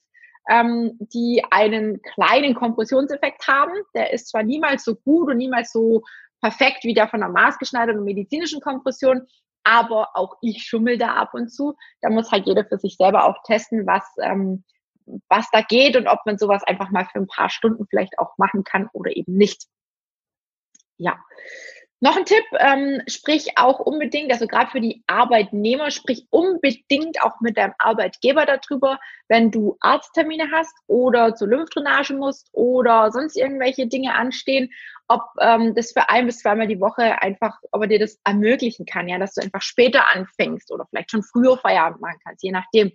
ähm, 0.49 0.97
die 0.99 1.43
einen 1.51 2.01
kleinen 2.01 2.55
Kompressionseffekt 2.55 3.47
haben. 3.47 3.73
Der 3.93 4.11
ist 4.11 4.29
zwar 4.29 4.43
niemals 4.43 4.83
so 4.83 4.95
gut 4.95 5.29
und 5.29 5.37
niemals 5.37 5.71
so 5.71 6.01
perfekt 6.41 6.83
wie 6.83 6.93
der 6.93 7.07
von 7.07 7.19
der 7.19 7.29
maßgeschneiderten 7.29 8.03
medizinischen 8.03 8.59
Kompression, 8.59 9.27
aber 9.63 10.15
auch 10.15 10.37
ich 10.41 10.63
schummel 10.63 10.97
da 10.97 11.13
ab 11.13 11.33
und 11.33 11.49
zu. 11.49 11.75
Da 12.01 12.09
muss 12.09 12.31
halt 12.31 12.45
jeder 12.45 12.65
für 12.65 12.77
sich 12.77 12.95
selber 12.97 13.25
auch 13.25 13.41
testen, 13.43 13.85
was, 13.87 14.03
ähm, 14.21 14.63
was 15.29 15.47
da 15.51 15.61
geht 15.61 15.95
und 15.95 16.07
ob 16.07 16.19
man 16.25 16.37
sowas 16.37 16.63
einfach 16.63 16.89
mal 16.89 17.05
für 17.05 17.19
ein 17.19 17.27
paar 17.27 17.49
Stunden 17.49 17.85
vielleicht 17.89 18.19
auch 18.19 18.37
machen 18.37 18.63
kann 18.63 18.89
oder 18.93 19.15
eben 19.15 19.33
nicht. 19.35 19.65
Ja. 20.97 21.17
Noch 22.03 22.17
ein 22.17 22.25
Tipp, 22.25 22.43
ähm, 22.59 23.01
sprich 23.07 23.57
auch 23.57 23.79
unbedingt, 23.79 24.29
also 24.33 24.45
gerade 24.45 24.71
für 24.71 24.81
die 24.81 25.05
Arbeitnehmer, 25.07 25.89
sprich 25.89 26.27
unbedingt 26.31 27.23
auch 27.23 27.39
mit 27.39 27.55
deinem 27.55 27.75
Arbeitgeber 27.79 28.45
darüber, 28.45 28.99
wenn 29.29 29.51
du 29.51 29.77
Arzttermine 29.79 30.49
hast 30.51 30.75
oder 30.87 31.33
zur 31.33 31.47
Lymphdrainage 31.47 32.13
musst 32.13 32.49
oder 32.51 33.09
sonst 33.09 33.37
irgendwelche 33.37 33.87
Dinge 33.87 34.15
anstehen, 34.15 34.69
ob 35.13 35.21
ähm, 35.39 35.75
das 35.75 35.91
für 35.91 36.09
ein 36.09 36.25
bis 36.25 36.39
zweimal 36.39 36.67
die 36.67 36.79
Woche 36.79 37.21
einfach, 37.21 37.59
ob 37.71 37.81
er 37.81 37.87
dir 37.87 37.99
das 37.99 38.19
ermöglichen 38.23 38.85
kann, 38.85 39.07
ja, 39.07 39.19
dass 39.19 39.33
du 39.33 39.41
einfach 39.41 39.61
später 39.61 40.09
anfängst 40.13 40.71
oder 40.71 40.85
vielleicht 40.89 41.11
schon 41.11 41.23
früher 41.23 41.57
Feierabend 41.57 42.01
machen 42.01 42.19
kannst, 42.23 42.43
je 42.43 42.51
nachdem. 42.51 42.91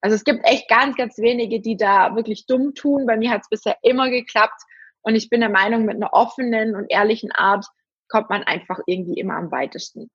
Also 0.00 0.16
es 0.16 0.24
gibt 0.24 0.44
echt 0.44 0.68
ganz, 0.68 0.96
ganz 0.96 1.18
wenige, 1.18 1.60
die 1.60 1.76
da 1.76 2.16
wirklich 2.16 2.46
dumm 2.46 2.74
tun. 2.74 3.06
Bei 3.06 3.16
mir 3.16 3.30
hat 3.30 3.42
es 3.42 3.48
bisher 3.48 3.76
immer 3.82 4.10
geklappt 4.10 4.62
und 5.02 5.14
ich 5.14 5.28
bin 5.28 5.40
der 5.40 5.50
Meinung, 5.50 5.84
mit 5.84 5.96
einer 5.96 6.12
offenen 6.12 6.74
und 6.74 6.86
ehrlichen 6.90 7.32
Art 7.32 7.66
kommt 8.08 8.30
man 8.30 8.42
einfach 8.42 8.80
irgendwie 8.86 9.20
immer 9.20 9.36
am 9.36 9.50
weitesten. 9.50 10.10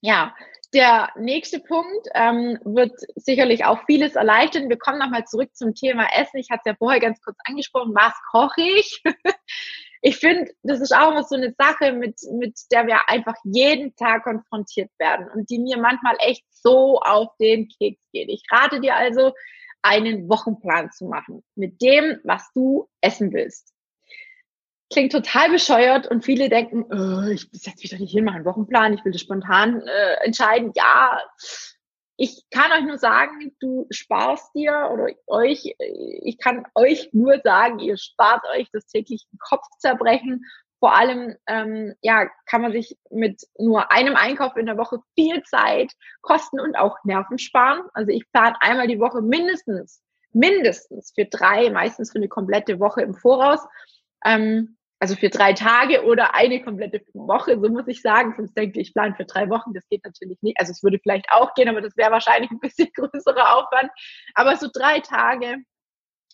Ja, 0.00 0.34
der 0.74 1.10
nächste 1.16 1.60
Punkt 1.60 2.08
ähm, 2.14 2.58
wird 2.64 2.92
sicherlich 3.14 3.64
auch 3.64 3.84
vieles 3.84 4.16
erleichtern. 4.16 4.70
Wir 4.70 4.78
kommen 4.78 4.98
nochmal 4.98 5.24
zurück 5.26 5.54
zum 5.54 5.74
Thema 5.74 6.06
Essen. 6.14 6.38
Ich 6.38 6.50
hatte 6.50 6.62
es 6.64 6.70
ja 6.70 6.76
vorher 6.76 7.00
ganz 7.00 7.20
kurz 7.20 7.36
angesprochen. 7.44 7.94
Was 7.94 8.14
koche 8.30 8.62
ich? 8.62 9.02
ich 10.02 10.16
finde, 10.18 10.52
das 10.62 10.80
ist 10.80 10.94
auch 10.94 11.12
immer 11.12 11.22
so 11.22 11.36
eine 11.36 11.54
Sache, 11.56 11.92
mit, 11.92 12.20
mit 12.32 12.58
der 12.70 12.86
wir 12.86 13.08
einfach 13.08 13.36
jeden 13.44 13.94
Tag 13.96 14.24
konfrontiert 14.24 14.90
werden 14.98 15.28
und 15.34 15.48
die 15.48 15.58
mir 15.58 15.78
manchmal 15.78 16.16
echt 16.18 16.44
so 16.50 17.00
auf 17.00 17.28
den 17.40 17.68
Keks 17.68 18.00
geht. 18.12 18.28
Ich 18.28 18.42
rate 18.50 18.80
dir 18.80 18.96
also, 18.96 19.32
einen 19.80 20.28
Wochenplan 20.28 20.92
zu 20.92 21.06
machen 21.06 21.42
mit 21.56 21.80
dem, 21.82 22.20
was 22.24 22.52
du 22.52 22.88
essen 23.00 23.32
willst 23.32 23.72
klingt 24.92 25.12
total 25.12 25.50
bescheuert 25.50 26.06
und 26.06 26.24
viele 26.24 26.48
denken, 26.48 26.84
oh, 26.90 27.28
ich 27.30 27.48
setze 27.52 27.80
mich 27.80 27.90
doch 27.90 27.98
nicht 27.98 28.12
hin, 28.12 28.24
mache 28.24 28.36
einen 28.36 28.44
Wochenplan, 28.44 28.94
ich 28.94 29.04
will 29.04 29.12
das 29.12 29.22
spontan 29.22 29.80
äh, 29.80 30.24
entscheiden. 30.24 30.72
Ja, 30.74 31.20
ich 32.22 32.44
kann 32.52 32.70
euch 32.70 32.86
nur 32.86 32.98
sagen, 32.98 33.52
du 33.58 33.88
sparst 33.90 34.54
dir 34.54 34.90
oder 34.92 35.08
euch, 35.26 35.74
ich 36.22 36.38
kann 36.38 36.64
euch 36.76 37.08
nur 37.12 37.40
sagen, 37.42 37.80
ihr 37.80 37.96
spart 37.96 38.44
euch 38.54 38.68
das 38.72 38.86
tägliche 38.86 39.26
Kopfzerbrechen. 39.40 40.44
Vor 40.78 40.94
allem, 40.94 41.34
ähm, 41.48 41.94
ja, 42.00 42.28
kann 42.46 42.62
man 42.62 42.70
sich 42.70 42.96
mit 43.10 43.42
nur 43.58 43.90
einem 43.90 44.14
Einkauf 44.14 44.56
in 44.56 44.66
der 44.66 44.78
Woche 44.78 45.00
viel 45.16 45.42
Zeit, 45.42 45.90
Kosten 46.20 46.60
und 46.60 46.76
auch 46.76 46.96
Nerven 47.02 47.38
sparen. 47.38 47.88
Also 47.92 48.12
ich 48.12 48.30
plane 48.30 48.54
einmal 48.60 48.86
die 48.86 49.00
Woche 49.00 49.20
mindestens, 49.20 50.00
mindestens 50.32 51.12
für 51.16 51.24
drei, 51.24 51.70
meistens 51.70 52.12
für 52.12 52.18
eine 52.18 52.28
komplette 52.28 52.78
Woche 52.78 53.02
im 53.02 53.14
Voraus. 53.14 53.66
Ähm, 54.24 54.76
also 55.02 55.16
für 55.16 55.30
drei 55.30 55.52
Tage 55.52 56.04
oder 56.04 56.36
eine 56.36 56.62
komplette 56.62 57.02
Woche, 57.12 57.58
so 57.60 57.68
muss 57.68 57.88
ich 57.88 58.02
sagen. 58.02 58.34
Sonst 58.36 58.56
denke 58.56 58.80
ich, 58.80 58.90
ich 58.90 58.94
plane 58.94 59.16
für 59.16 59.24
drei 59.24 59.50
Wochen, 59.50 59.74
das 59.74 59.82
geht 59.88 60.04
natürlich 60.04 60.40
nicht. 60.42 60.60
Also 60.60 60.70
es 60.70 60.84
würde 60.84 61.00
vielleicht 61.02 61.26
auch 61.32 61.54
gehen, 61.54 61.68
aber 61.68 61.80
das 61.80 61.96
wäre 61.96 62.12
wahrscheinlich 62.12 62.52
ein 62.52 62.60
bisschen 62.60 62.88
größerer 62.94 63.56
Aufwand. 63.56 63.90
Aber 64.34 64.54
so 64.54 64.68
drei 64.72 65.00
Tage 65.00 65.56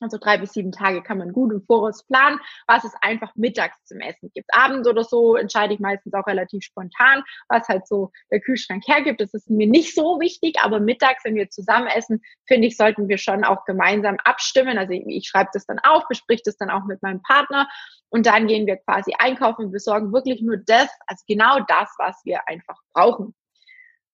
also 0.02 0.18
drei 0.18 0.38
bis 0.38 0.52
sieben 0.52 0.72
Tage 0.72 1.02
kann 1.02 1.18
man 1.18 1.32
gut 1.32 1.52
im 1.52 1.62
Voraus 1.62 2.04
planen, 2.04 2.40
was 2.66 2.84
es 2.84 2.92
einfach 3.00 3.32
mittags 3.34 3.76
zum 3.84 4.00
Essen 4.00 4.30
gibt. 4.34 4.48
Abends 4.54 4.88
oder 4.88 5.04
so 5.04 5.36
entscheide 5.36 5.74
ich 5.74 5.80
meistens 5.80 6.14
auch 6.14 6.26
relativ 6.26 6.64
spontan, 6.64 7.22
was 7.48 7.68
halt 7.68 7.86
so 7.86 8.10
der 8.30 8.40
Kühlschrank 8.40 8.86
hergibt. 8.86 9.20
Das 9.20 9.34
ist 9.34 9.50
mir 9.50 9.66
nicht 9.66 9.94
so 9.94 10.20
wichtig, 10.20 10.56
aber 10.62 10.80
mittags, 10.80 11.24
wenn 11.24 11.34
wir 11.34 11.50
zusammen 11.50 11.88
essen, 11.88 12.22
finde 12.46 12.68
ich, 12.68 12.76
sollten 12.76 13.08
wir 13.08 13.18
schon 13.18 13.44
auch 13.44 13.64
gemeinsam 13.64 14.16
abstimmen. 14.24 14.78
Also 14.78 14.92
ich, 14.92 15.04
ich 15.06 15.28
schreibe 15.28 15.50
das 15.52 15.66
dann 15.66 15.78
auf, 15.78 16.06
besprich 16.08 16.42
das 16.44 16.56
dann 16.56 16.70
auch 16.70 16.84
mit 16.84 17.02
meinem 17.02 17.22
Partner 17.22 17.68
und 18.10 18.26
dann 18.26 18.46
gehen 18.46 18.66
wir 18.66 18.76
quasi 18.76 19.12
einkaufen 19.18 19.66
und 19.66 19.72
besorgen 19.72 20.12
wirklich 20.12 20.40
nur 20.40 20.56
das, 20.56 20.88
also 21.06 21.24
genau 21.26 21.60
das, 21.66 21.94
was 21.98 22.20
wir 22.24 22.48
einfach 22.48 22.78
brauchen. 22.92 23.34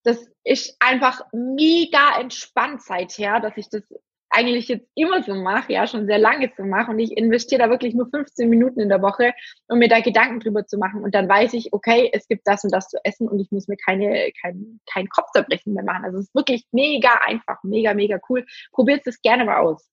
Das 0.03 0.19
ist 0.43 0.77
einfach 0.81 1.23
mega 1.33 2.21
entspannt 2.21 2.83
seither, 2.83 3.41
dass 3.41 3.57
ich 3.57 3.71
das 3.71 3.83
eigentlich 4.31 4.69
jetzt 4.69 4.89
immer 4.95 5.23
so 5.23 5.35
mache, 5.35 5.73
ja, 5.73 5.87
schon 5.87 6.07
sehr 6.07 6.19
lange 6.19 6.51
so 6.57 6.65
mache 6.65 6.91
und 6.91 6.99
ich 6.99 7.17
investiere 7.17 7.63
da 7.63 7.71
wirklich 7.71 7.95
nur 7.95 8.09
15 8.11 8.49
Minuten 8.49 8.81
in 8.81 8.89
der 8.89 9.03
Woche, 9.03 9.33
um 9.69 9.79
mir 9.79 9.89
da 9.89 10.01
Gedanken 10.01 10.41
drüber 10.41 10.67
zu 10.67 10.79
machen 10.79 11.03
und 11.03 11.15
dann 11.15 11.29
weiß 11.29 11.53
ich, 11.55 11.73
okay, 11.73 12.11
es 12.13 12.27
gibt 12.27 12.47
das 12.47 12.65
und 12.65 12.73
das 12.73 12.89
zu 12.89 12.99
essen 13.05 13.29
und 13.29 13.39
ich 13.39 13.51
muss 13.53 13.69
mir 13.69 13.77
keine, 13.77 14.33
kein, 14.41 14.81
kein 14.93 15.09
Kopfzerbrechen 15.09 15.75
mehr 15.75 15.85
machen. 15.85 16.05
Also 16.05 16.19
es 16.19 16.27
ist 16.27 16.35
wirklich 16.35 16.67
mega 16.73 17.11
einfach, 17.25 17.63
mega, 17.63 17.95
mega 17.95 18.19
cool. 18.29 18.45
Probiert 18.73 19.07
es 19.07 19.23
gerne 19.23 19.45
mal 19.45 19.59
aus. 19.59 19.89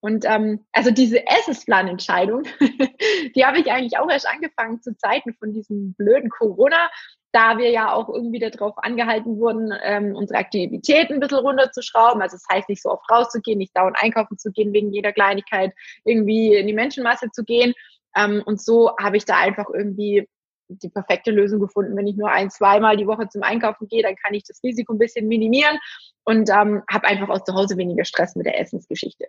Und 0.00 0.24
ähm, 0.26 0.64
also 0.72 0.90
diese 0.90 1.26
Essensplanentscheidung, 1.26 2.44
die 3.34 3.44
habe 3.44 3.58
ich 3.58 3.70
eigentlich 3.70 3.98
auch 3.98 4.08
erst 4.08 4.28
angefangen 4.28 4.80
zu 4.80 4.96
Zeiten 4.96 5.34
von 5.34 5.52
diesem 5.52 5.94
blöden 5.94 6.30
Corona, 6.30 6.88
da 7.32 7.58
wir 7.58 7.70
ja 7.70 7.92
auch 7.92 8.08
irgendwie 8.08 8.38
darauf 8.38 8.78
angehalten 8.78 9.38
wurden, 9.38 9.72
ähm, 9.82 10.14
unsere 10.16 10.38
Aktivitäten 10.38 11.14
ein 11.14 11.20
bisschen 11.20 11.38
runterzuschrauben. 11.38 12.22
Also 12.22 12.36
das 12.36 12.44
heißt, 12.50 12.68
nicht 12.68 12.82
so 12.82 12.90
oft 12.90 13.10
rauszugehen, 13.10 13.58
nicht 13.58 13.76
dauernd 13.76 13.96
einkaufen 14.00 14.38
zu 14.38 14.50
gehen, 14.50 14.72
wegen 14.72 14.92
jeder 14.92 15.12
Kleinigkeit 15.12 15.72
irgendwie 16.04 16.54
in 16.54 16.66
die 16.66 16.72
Menschenmasse 16.72 17.30
zu 17.30 17.44
gehen. 17.44 17.74
Ähm, 18.16 18.42
und 18.46 18.60
so 18.60 18.96
habe 18.98 19.16
ich 19.16 19.24
da 19.24 19.36
einfach 19.36 19.66
irgendwie 19.72 20.26
die 20.68 20.88
perfekte 20.88 21.30
Lösung 21.30 21.60
gefunden. 21.60 21.96
Wenn 21.96 22.06
ich 22.06 22.16
nur 22.16 22.30
ein, 22.30 22.50
zweimal 22.50 22.96
die 22.96 23.06
Woche 23.06 23.28
zum 23.28 23.42
Einkaufen 23.42 23.88
gehe, 23.88 24.02
dann 24.02 24.16
kann 24.16 24.34
ich 24.34 24.44
das 24.44 24.62
Risiko 24.62 24.92
ein 24.92 24.98
bisschen 24.98 25.28
minimieren 25.28 25.78
und 26.24 26.50
ähm, 26.50 26.82
habe 26.90 27.06
einfach 27.06 27.28
aus 27.28 27.44
zu 27.44 27.54
Hause 27.54 27.76
weniger 27.76 28.04
Stress 28.04 28.36
mit 28.36 28.46
der 28.46 28.60
Essensgeschichte. 28.60 29.26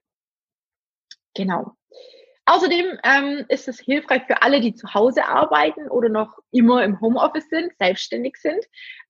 Genau. 1.33 1.73
Außerdem 2.49 2.97
ähm, 3.03 3.45
ist 3.49 3.67
es 3.67 3.79
hilfreich 3.79 4.23
für 4.25 4.41
alle, 4.41 4.59
die 4.59 4.73
zu 4.73 4.91
Hause 4.95 5.25
arbeiten 5.25 5.87
oder 5.87 6.09
noch 6.09 6.35
immer 6.49 6.83
im 6.83 6.99
Homeoffice 6.99 7.47
sind, 7.47 7.71
selbstständig 7.77 8.37
sind 8.37 8.65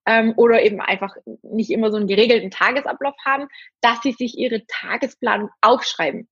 ähm, 0.05 0.33
oder 0.35 0.61
eben 0.61 0.81
einfach 0.81 1.15
nicht 1.43 1.69
immer 1.69 1.89
so 1.89 1.95
einen 1.95 2.07
geregelten 2.07 2.51
Tagesablauf 2.51 3.15
haben, 3.23 3.47
dass 3.79 4.01
sie 4.01 4.11
sich 4.11 4.37
ihre 4.37 4.65
Tagesplanung 4.67 5.49
aufschreiben. 5.61 6.27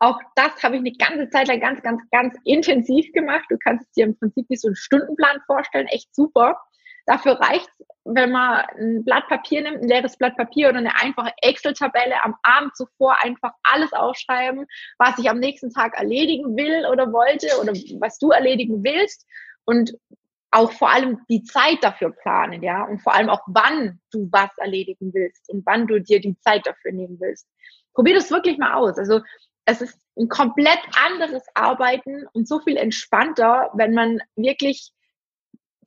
Auch 0.00 0.18
das 0.34 0.60
habe 0.64 0.74
ich 0.74 0.80
eine 0.80 0.90
ganze 0.98 1.30
Zeit 1.30 1.46
lang 1.46 1.60
ganz, 1.60 1.80
ganz, 1.82 2.02
ganz 2.10 2.36
intensiv 2.42 3.12
gemacht. 3.12 3.44
Du 3.48 3.56
kannst 3.56 3.86
es 3.86 3.92
dir 3.92 4.06
im 4.06 4.18
Prinzip 4.18 4.46
wie 4.48 4.56
so 4.56 4.66
einen 4.66 4.74
Stundenplan 4.74 5.40
vorstellen, 5.46 5.86
echt 5.86 6.12
super. 6.16 6.60
Dafür 7.06 7.34
reicht 7.34 7.70
wenn 8.04 8.32
man 8.32 8.64
ein 8.78 9.04
Blatt 9.04 9.28
Papier 9.28 9.62
nimmt, 9.62 9.82
ein 9.82 9.88
leeres 9.88 10.16
Blatt 10.16 10.36
Papier 10.36 10.68
oder 10.68 10.78
eine 10.78 11.00
einfache 11.00 11.32
Excel-Tabelle 11.40 12.22
am 12.22 12.36
Abend 12.42 12.76
zuvor 12.76 13.16
einfach 13.22 13.52
alles 13.62 13.92
aufschreiben, 13.92 14.66
was 14.98 15.18
ich 15.18 15.30
am 15.30 15.38
nächsten 15.38 15.70
Tag 15.70 15.96
erledigen 15.96 16.56
will 16.56 16.86
oder 16.86 17.12
wollte 17.12 17.48
oder 17.60 17.72
was 18.00 18.18
du 18.18 18.30
erledigen 18.30 18.84
willst 18.84 19.26
und 19.64 19.94
auch 20.50 20.70
vor 20.70 20.92
allem 20.92 21.20
die 21.28 21.42
Zeit 21.42 21.78
dafür 21.82 22.12
planen, 22.12 22.62
ja, 22.62 22.84
und 22.84 23.02
vor 23.02 23.14
allem 23.14 23.28
auch 23.28 23.42
wann 23.48 24.00
du 24.12 24.28
was 24.30 24.50
erledigen 24.58 25.12
willst 25.12 25.50
und 25.50 25.66
wann 25.66 25.88
du 25.88 26.00
dir 26.00 26.20
die 26.20 26.38
Zeit 26.38 26.66
dafür 26.66 26.92
nehmen 26.92 27.18
willst. 27.18 27.48
Probier 27.92 28.14
das 28.14 28.30
wirklich 28.30 28.58
mal 28.58 28.74
aus. 28.74 28.96
Also 28.96 29.20
es 29.64 29.80
ist 29.80 29.98
ein 30.16 30.28
komplett 30.28 30.78
anderes 31.04 31.42
Arbeiten 31.54 32.26
und 32.32 32.46
so 32.46 32.60
viel 32.60 32.76
entspannter, 32.76 33.70
wenn 33.74 33.94
man 33.94 34.20
wirklich 34.36 34.92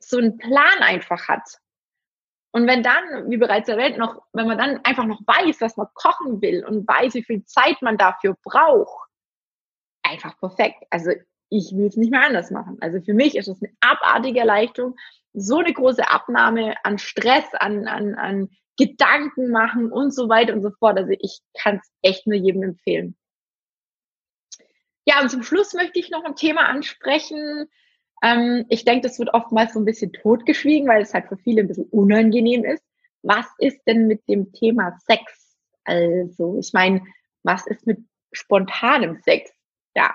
so 0.00 0.18
einen 0.18 0.36
Plan 0.36 0.80
einfach 0.80 1.28
hat. 1.28 1.48
Und 2.52 2.66
wenn 2.66 2.82
dann, 2.82 3.30
wie 3.30 3.36
bereits 3.36 3.68
erwähnt, 3.68 3.98
noch, 3.98 4.22
wenn 4.32 4.46
man 4.46 4.58
dann 4.58 4.80
einfach 4.84 5.04
noch 5.04 5.20
weiß, 5.26 5.60
was 5.60 5.76
man 5.76 5.88
kochen 5.94 6.40
will 6.40 6.64
und 6.64 6.88
weiß, 6.88 7.14
wie 7.14 7.24
viel 7.24 7.44
Zeit 7.44 7.82
man 7.82 7.98
dafür 7.98 8.36
braucht, 8.42 9.10
einfach 10.02 10.38
perfekt. 10.38 10.84
Also 10.90 11.10
ich 11.50 11.72
will 11.76 11.86
es 11.86 11.96
nicht 11.96 12.10
mehr 12.10 12.24
anders 12.24 12.50
machen. 12.50 12.78
Also 12.80 13.00
für 13.00 13.14
mich 13.14 13.36
ist 13.36 13.48
es 13.48 13.62
eine 13.62 13.72
abartige 13.80 14.40
Erleichterung, 14.40 14.96
so 15.34 15.58
eine 15.58 15.72
große 15.72 16.08
Abnahme 16.08 16.74
an 16.84 16.98
Stress, 16.98 17.44
an, 17.54 17.86
an, 17.86 18.14
an 18.14 18.48
Gedanken 18.78 19.50
machen 19.50 19.92
und 19.92 20.14
so 20.14 20.28
weiter 20.28 20.54
und 20.54 20.62
so 20.62 20.70
fort. 20.70 20.98
Also 20.98 21.12
ich 21.18 21.40
kann 21.54 21.76
es 21.76 21.90
echt 22.02 22.26
nur 22.26 22.36
jedem 22.36 22.62
empfehlen. 22.62 23.16
Ja, 25.04 25.20
und 25.20 25.30
zum 25.30 25.42
Schluss 25.42 25.74
möchte 25.74 25.98
ich 25.98 26.10
noch 26.10 26.24
ein 26.24 26.36
Thema 26.36 26.66
ansprechen, 26.68 27.68
ähm, 28.22 28.64
ich 28.68 28.84
denke, 28.84 29.06
das 29.08 29.18
wird 29.18 29.32
oftmals 29.34 29.74
so 29.74 29.80
ein 29.80 29.84
bisschen 29.84 30.12
totgeschwiegen, 30.12 30.88
weil 30.88 31.02
es 31.02 31.14
halt 31.14 31.28
für 31.28 31.36
viele 31.36 31.62
ein 31.62 31.68
bisschen 31.68 31.86
unangenehm 31.86 32.64
ist. 32.64 32.82
Was 33.22 33.46
ist 33.58 33.80
denn 33.86 34.06
mit 34.06 34.28
dem 34.28 34.52
Thema 34.52 34.96
Sex? 35.06 35.56
Also, 35.84 36.58
ich 36.58 36.72
meine, 36.72 37.02
was 37.42 37.66
ist 37.66 37.86
mit 37.86 37.98
spontanem 38.32 39.20
Sex? 39.22 39.50
Ja. 39.94 40.14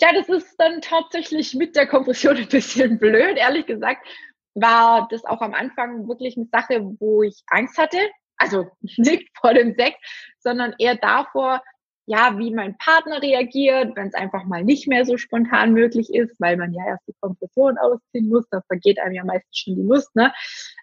Ja, 0.00 0.12
das 0.12 0.28
ist 0.28 0.56
dann 0.58 0.80
tatsächlich 0.80 1.54
mit 1.54 1.76
der 1.76 1.86
Kompression 1.86 2.36
ein 2.36 2.48
bisschen 2.48 2.98
blöd, 2.98 3.36
ehrlich 3.36 3.66
gesagt. 3.66 4.06
War 4.54 5.08
das 5.10 5.24
auch 5.24 5.40
am 5.40 5.54
Anfang 5.54 6.06
wirklich 6.08 6.36
eine 6.36 6.46
Sache, 6.46 6.80
wo 6.98 7.22
ich 7.22 7.42
Angst 7.46 7.78
hatte. 7.78 7.98
Also 8.36 8.70
nicht 8.96 9.28
vor 9.38 9.54
dem 9.54 9.74
Sex, 9.74 9.96
sondern 10.40 10.74
eher 10.78 10.96
davor, 10.96 11.62
ja, 12.06 12.38
wie 12.38 12.52
mein 12.52 12.76
Partner 12.76 13.22
reagiert, 13.22 13.96
wenn 13.96 14.08
es 14.08 14.14
einfach 14.14 14.44
mal 14.44 14.62
nicht 14.62 14.86
mehr 14.88 15.06
so 15.06 15.16
spontan 15.16 15.72
möglich 15.72 16.12
ist, 16.12 16.38
weil 16.38 16.56
man 16.56 16.72
ja 16.74 16.86
erst 16.86 17.06
die 17.08 17.14
Kompression 17.20 17.78
ausziehen 17.78 18.28
muss, 18.28 18.46
da 18.50 18.60
vergeht 18.66 18.98
einem 18.98 19.14
ja 19.14 19.24
meistens 19.24 19.58
schon 19.58 19.76
die 19.76 19.82
Lust, 19.82 20.14
ne? 20.14 20.32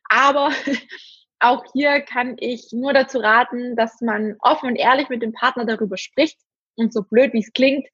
Aber 0.10 0.50
auch 1.40 1.64
hier 1.74 2.02
kann 2.02 2.36
ich 2.40 2.70
nur 2.72 2.94
dazu 2.94 3.20
raten, 3.20 3.76
dass 3.76 4.02
man 4.02 4.36
offen 4.40 4.70
und 4.70 4.76
ehrlich 4.76 5.10
mit 5.10 5.22
dem 5.22 5.34
Partner 5.34 5.66
darüber 5.66 5.98
spricht 5.98 6.40
und 6.76 6.94
so 6.94 7.04
blöd 7.04 7.34
wie 7.34 7.40
es 7.42 7.54
klingt, 7.54 7.88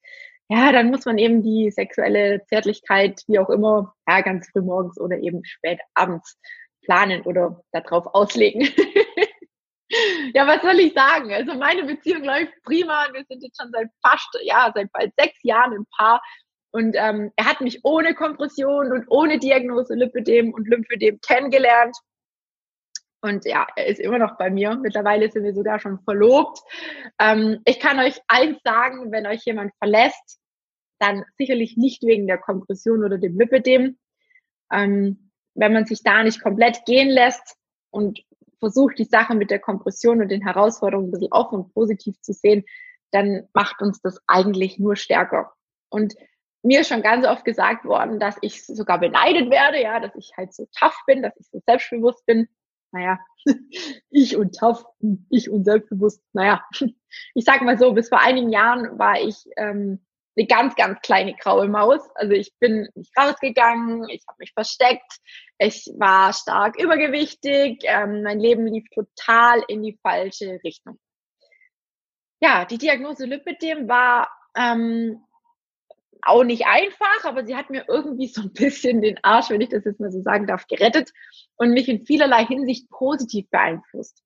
ja, 0.49 0.71
dann 0.71 0.89
muss 0.89 1.05
man 1.05 1.17
eben 1.17 1.43
die 1.43 1.71
sexuelle 1.71 2.45
Zärtlichkeit, 2.45 3.21
wie 3.27 3.39
auch 3.39 3.49
immer, 3.49 3.93
ja, 4.07 4.21
ganz 4.21 4.49
früh 4.49 4.61
morgens 4.61 4.97
oder 4.99 5.17
eben 5.17 5.43
spät 5.43 5.79
abends 5.93 6.39
planen 6.83 7.21
oder 7.23 7.61
darauf 7.73 8.07
auslegen. 8.13 8.69
Ja, 10.33 10.45
was 10.45 10.61
soll 10.61 10.79
ich 10.79 10.93
sagen? 10.93 11.31
Also 11.33 11.53
meine 11.53 11.83
Beziehung 11.83 12.23
läuft 12.23 12.51
prima. 12.63 13.07
Wir 13.13 13.23
sind 13.29 13.41
jetzt 13.41 13.59
schon 13.61 13.71
seit 13.71 13.87
fast, 14.05 14.27
ja, 14.43 14.71
seit 14.73 14.91
bald 14.91 15.13
sechs 15.17 15.37
Jahren 15.43 15.73
ein 15.73 15.85
Paar. 15.97 16.21
Und 16.71 16.95
ähm, 16.97 17.31
er 17.37 17.45
hat 17.45 17.61
mich 17.61 17.79
ohne 17.83 18.13
Kompression 18.13 18.91
und 18.91 19.05
ohne 19.09 19.39
Diagnose 19.39 19.95
Lipödem 19.95 20.53
und 20.53 20.67
Lymphödem 20.67 21.19
kennengelernt. 21.21 21.95
Und 23.21 23.45
ja, 23.45 23.65
er 23.75 23.87
ist 23.87 23.99
immer 23.99 24.19
noch 24.19 24.37
bei 24.37 24.49
mir. 24.49 24.75
Mittlerweile 24.75 25.31
sind 25.31 25.43
wir 25.43 25.53
sogar 25.53 25.79
schon 25.79 25.99
verlobt. 26.01 26.59
Ähm, 27.19 27.61
ich 27.65 27.79
kann 27.79 27.99
euch 27.99 28.19
eins 28.27 28.59
sagen, 28.63 29.11
wenn 29.11 29.25
euch 29.25 29.43
jemand 29.45 29.73
verlässt, 29.79 30.39
dann 30.99 31.23
sicherlich 31.37 31.77
nicht 31.77 32.03
wegen 32.03 32.27
der 32.27 32.37
Kompression 32.37 33.03
oder 33.03 33.17
dem 33.17 33.39
Lipödem. 33.39 33.97
Ähm, 34.71 35.31
wenn 35.55 35.73
man 35.73 35.85
sich 35.85 36.03
da 36.03 36.23
nicht 36.23 36.41
komplett 36.41 36.85
gehen 36.85 37.09
lässt 37.09 37.57
und 37.89 38.19
versucht, 38.59 38.97
die 38.99 39.05
Sache 39.05 39.35
mit 39.35 39.51
der 39.51 39.59
Kompression 39.59 40.21
und 40.21 40.29
den 40.29 40.41
Herausforderungen 40.41 41.09
ein 41.09 41.11
bisschen 41.11 41.31
offen 41.31 41.59
und 41.59 41.73
positiv 41.73 42.19
zu 42.21 42.33
sehen, 42.33 42.63
dann 43.11 43.47
macht 43.53 43.81
uns 43.81 44.01
das 44.01 44.19
eigentlich 44.27 44.79
nur 44.79 44.95
stärker. 44.95 45.53
Und 45.89 46.15
mir 46.63 46.81
ist 46.81 46.89
schon 46.89 47.01
ganz 47.01 47.25
oft 47.25 47.45
gesagt 47.45 47.85
worden, 47.85 48.19
dass 48.19 48.35
ich 48.41 48.65
sogar 48.65 48.99
beneidet 48.99 49.49
werde, 49.49 49.81
ja, 49.81 49.99
dass 49.99 50.15
ich 50.15 50.31
halt 50.35 50.53
so 50.53 50.67
tough 50.77 50.97
bin, 51.05 51.21
dass 51.21 51.33
ich 51.39 51.47
so 51.49 51.61
selbstbewusst 51.65 52.25
bin. 52.25 52.47
Naja, 52.91 53.19
ich 54.09 54.35
und 54.37 54.57
tough, 54.57 54.85
ich 55.29 55.49
und 55.49 55.65
selbstbewusst, 55.65 56.21
naja, 56.33 56.63
ich 57.33 57.45
sag 57.45 57.61
mal 57.61 57.77
so, 57.77 57.93
bis 57.93 58.09
vor 58.09 58.21
einigen 58.21 58.49
Jahren 58.49 58.97
war 58.97 59.19
ich 59.19 59.45
ähm, 59.55 60.05
eine 60.37 60.47
ganz, 60.47 60.75
ganz 60.75 60.99
kleine 61.01 61.35
graue 61.35 61.67
Maus. 61.67 62.01
Also 62.15 62.33
ich 62.33 62.53
bin 62.59 62.87
nicht 62.95 63.11
rausgegangen, 63.17 64.07
ich 64.09 64.23
habe 64.27 64.37
mich 64.39 64.53
versteckt, 64.53 65.19
ich 65.59 65.91
war 65.97 66.33
stark 66.33 66.79
übergewichtig, 66.79 67.81
ähm, 67.83 68.23
mein 68.23 68.39
Leben 68.39 68.67
lief 68.67 68.85
total 68.93 69.63
in 69.67 69.81
die 69.81 69.97
falsche 70.01 70.59
Richtung. 70.63 70.99
Ja, 72.39 72.65
die 72.65 72.77
Diagnose 72.77 73.25
Lipidem 73.25 73.87
war 73.87 74.29
ähm, 74.55 75.23
auch 76.21 76.43
nicht 76.43 76.65
einfach, 76.67 77.23
aber 77.23 77.45
sie 77.45 77.55
hat 77.55 77.69
mir 77.69 77.85
irgendwie 77.87 78.27
so 78.27 78.41
ein 78.41 78.53
bisschen 78.53 79.01
den 79.01 79.17
Arsch, 79.23 79.49
wenn 79.49 79.61
ich 79.61 79.69
das 79.69 79.85
jetzt 79.85 79.99
mal 79.99 80.11
so 80.11 80.21
sagen 80.21 80.45
darf, 80.45 80.67
gerettet 80.67 81.11
und 81.55 81.71
mich 81.71 81.89
in 81.89 82.05
vielerlei 82.05 82.45
Hinsicht 82.45 82.89
positiv 82.89 83.49
beeinflusst. 83.49 84.23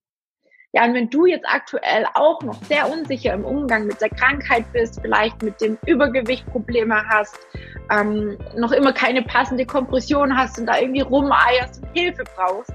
Ja, 0.74 0.86
und 0.86 0.94
wenn 0.94 1.10
du 1.10 1.26
jetzt 1.26 1.46
aktuell 1.46 2.06
auch 2.14 2.42
noch 2.44 2.64
sehr 2.64 2.90
unsicher 2.90 3.34
im 3.34 3.44
Umgang 3.44 3.88
mit 3.88 4.00
der 4.00 4.10
Krankheit 4.10 4.64
bist, 4.72 5.02
vielleicht 5.02 5.42
mit 5.44 5.60
dem 5.60 5.78
Übergewicht 5.86 6.46
Probleme 6.48 7.04
hast, 7.10 7.38
ähm, 7.92 8.38
noch 8.56 8.72
immer 8.72 8.94
keine 8.94 9.22
passende 9.22 9.66
Kompression 9.66 10.36
hast 10.36 10.58
und 10.58 10.68
da 10.68 10.80
irgendwie 10.80 11.02
rumeierst 11.02 11.84
und 11.84 11.90
Hilfe 11.94 12.24
brauchst, 12.38 12.72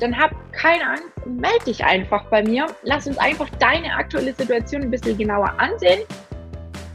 dann 0.00 0.16
hab 0.16 0.30
keine 0.52 0.90
Angst 0.90 1.08
melde 1.24 1.64
dich 1.66 1.84
einfach 1.84 2.24
bei 2.26 2.42
mir. 2.42 2.66
Lass 2.82 3.06
uns 3.06 3.18
einfach 3.18 3.48
deine 3.58 3.94
aktuelle 3.94 4.34
Situation 4.34 4.82
ein 4.82 4.90
bisschen 4.90 5.16
genauer 5.16 5.52
ansehen. 5.58 6.00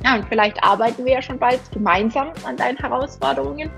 Ja, 0.04 0.16
und 0.16 0.26
vielleicht 0.28 0.64
arbeiten 0.64 1.06
wir 1.06 1.14
ja 1.14 1.22
schon 1.22 1.40
bald 1.40 1.60
gemeinsam 1.72 2.32
an 2.46 2.58
deinen 2.58 2.78
Herausforderungen. 2.78 3.72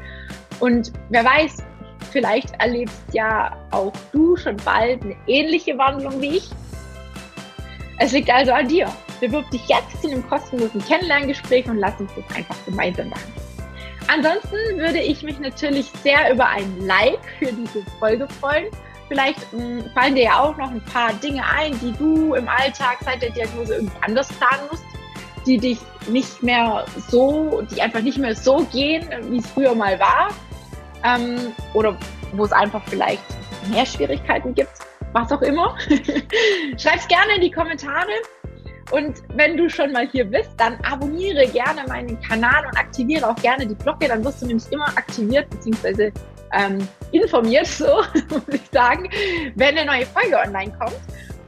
Und 0.59 0.91
wer 1.09 1.23
weiß, 1.23 1.63
vielleicht 2.11 2.59
erlebst 2.59 3.01
ja 3.13 3.55
auch 3.71 3.93
du 4.11 4.35
schon 4.35 4.57
bald 4.57 5.03
eine 5.03 5.15
ähnliche 5.27 5.77
Wandlung 5.77 6.21
wie 6.21 6.37
ich. 6.37 6.49
Es 7.97 8.11
liegt 8.11 8.29
also 8.29 8.51
an 8.51 8.67
dir. 8.67 8.91
Bewirb 9.21 9.49
dich 9.51 9.67
jetzt 9.67 10.01
zu 10.01 10.09
einem 10.09 10.27
kostenlosen 10.27 10.83
Kennenlerngespräch 10.83 11.67
und 11.67 11.77
lass 11.77 11.99
uns 11.99 12.11
das 12.15 12.35
einfach 12.35 12.55
gemeinsam 12.65 13.09
machen. 13.09 13.33
Ansonsten 14.07 14.57
würde 14.77 14.99
ich 14.99 15.23
mich 15.23 15.39
natürlich 15.39 15.89
sehr 16.03 16.31
über 16.31 16.47
ein 16.47 16.79
Like 16.81 17.19
für 17.39 17.51
diese 17.51 17.83
Folge 17.99 18.27
freuen. 18.39 18.67
Vielleicht 19.07 19.51
mh, 19.53 19.61
hm, 19.61 19.91
fallen 19.93 20.15
dir 20.15 20.23
ja 20.25 20.39
auch 20.41 20.57
noch 20.57 20.69
ein 20.69 20.83
paar 20.83 21.13
Dinge 21.13 21.43
ein, 21.47 21.79
die 21.79 21.93
du 21.93 22.33
im 22.33 22.47
Alltag 22.47 22.97
seit 23.01 23.21
der 23.21 23.31
Diagnose 23.31 23.75
irgendwie 23.75 23.97
anders 24.01 24.27
planen 24.33 24.67
musst, 24.69 24.83
die 25.45 25.57
dich 25.57 25.79
nicht 26.07 26.43
mehr 26.43 26.85
so, 27.07 27.63
die 27.71 27.81
einfach 27.81 28.01
nicht 28.01 28.17
mehr 28.17 28.35
so 28.35 28.65
gehen, 28.71 29.07
wie 29.29 29.37
es 29.37 29.47
früher 29.47 29.73
mal 29.73 29.99
war. 29.99 30.29
Ähm, 31.03 31.53
oder 31.73 31.97
wo 32.33 32.45
es 32.45 32.51
einfach 32.51 32.83
vielleicht 32.87 33.23
mehr 33.69 33.85
Schwierigkeiten 33.85 34.53
gibt 34.53 34.71
was 35.15 35.31
auch 35.31 35.41
immer. 35.41 35.75
Schreib's 36.77 37.07
gerne 37.07 37.35
in 37.35 37.41
die 37.41 37.51
Kommentare. 37.51 38.11
Und 38.91 39.23
wenn 39.29 39.57
du 39.57 39.67
schon 39.67 39.91
mal 39.91 40.07
hier 40.07 40.25
bist, 40.25 40.51
dann 40.57 40.77
abonniere 40.81 41.47
gerne 41.47 41.85
meinen 41.87 42.19
Kanal 42.21 42.67
und 42.67 42.77
aktiviere 42.77 43.27
auch 43.27 43.35
gerne 43.37 43.65
die 43.65 43.75
Glocke. 43.75 44.07
Dann 44.07 44.23
wirst 44.23 44.43
du 44.43 44.45
nämlich 44.45 44.71
immer 44.71 44.87
aktiviert 44.89 45.49
bzw. 45.49 46.11
Ähm, 46.53 46.87
informiert, 47.11 47.65
so 47.65 47.85
muss 48.29 48.47
ich 48.51 48.61
sagen, 48.71 49.09
wenn 49.55 49.77
eine 49.77 49.85
neue 49.85 50.05
Folge 50.05 50.37
online 50.37 50.71
kommt. 50.77 50.99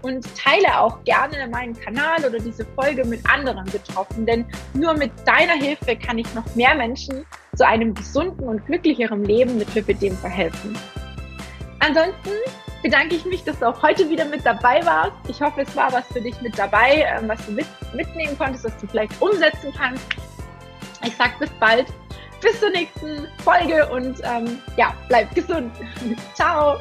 Und 0.03 0.25
teile 0.37 0.79
auch 0.79 1.03
gerne 1.03 1.47
meinen 1.49 1.77
Kanal 1.77 2.23
oder 2.25 2.39
diese 2.39 2.65
Folge 2.79 3.03
mit 3.03 3.19
anderen 3.29 3.65
Betroffenen, 3.65 4.25
denn 4.25 4.45
nur 4.73 4.93
mit 4.93 5.11
deiner 5.25 5.55
Hilfe 5.55 5.97
kann 5.97 6.19
ich 6.19 6.33
noch 6.33 6.55
mehr 6.55 6.75
Menschen 6.75 7.25
zu 7.55 7.67
einem 7.67 7.93
gesunden 7.93 8.47
und 8.47 8.65
glücklicheren 8.67 9.25
Leben 9.25 9.57
mit 9.57 9.73
Lipidem 9.75 10.15
verhelfen. 10.15 10.77
Ansonsten 11.87 12.31
bedanke 12.83 13.15
ich 13.15 13.23
mich, 13.25 13.43
dass 13.45 13.59
du 13.59 13.67
auch 13.67 13.81
heute 13.81 14.09
wieder 14.09 14.25
mit 14.25 14.45
dabei 14.45 14.85
warst. 14.85 15.13
Ich 15.29 15.41
hoffe, 15.41 15.61
es 15.61 15.73
war 15.73 15.91
was 15.93 16.05
für 16.07 16.19
dich 16.19 16.39
mit 16.41 16.57
dabei, 16.59 17.07
ähm, 17.17 17.29
was 17.29 17.45
du 17.45 17.53
mit, 17.53 17.65
mitnehmen 17.93 18.37
konntest, 18.37 18.65
was 18.65 18.77
du 18.77 18.87
vielleicht 18.87 19.21
umsetzen 19.21 19.73
kannst. 19.75 20.05
Ich 21.05 21.15
sag 21.15 21.39
bis 21.39 21.49
bald, 21.61 21.87
bis 22.41 22.59
zur 22.59 22.71
nächsten 22.71 23.27
Folge 23.41 23.87
und 23.89 24.19
ähm, 24.23 24.59
ja, 24.75 24.93
bleib 25.07 25.33
gesund. 25.33 25.71
Ciao. 26.33 26.77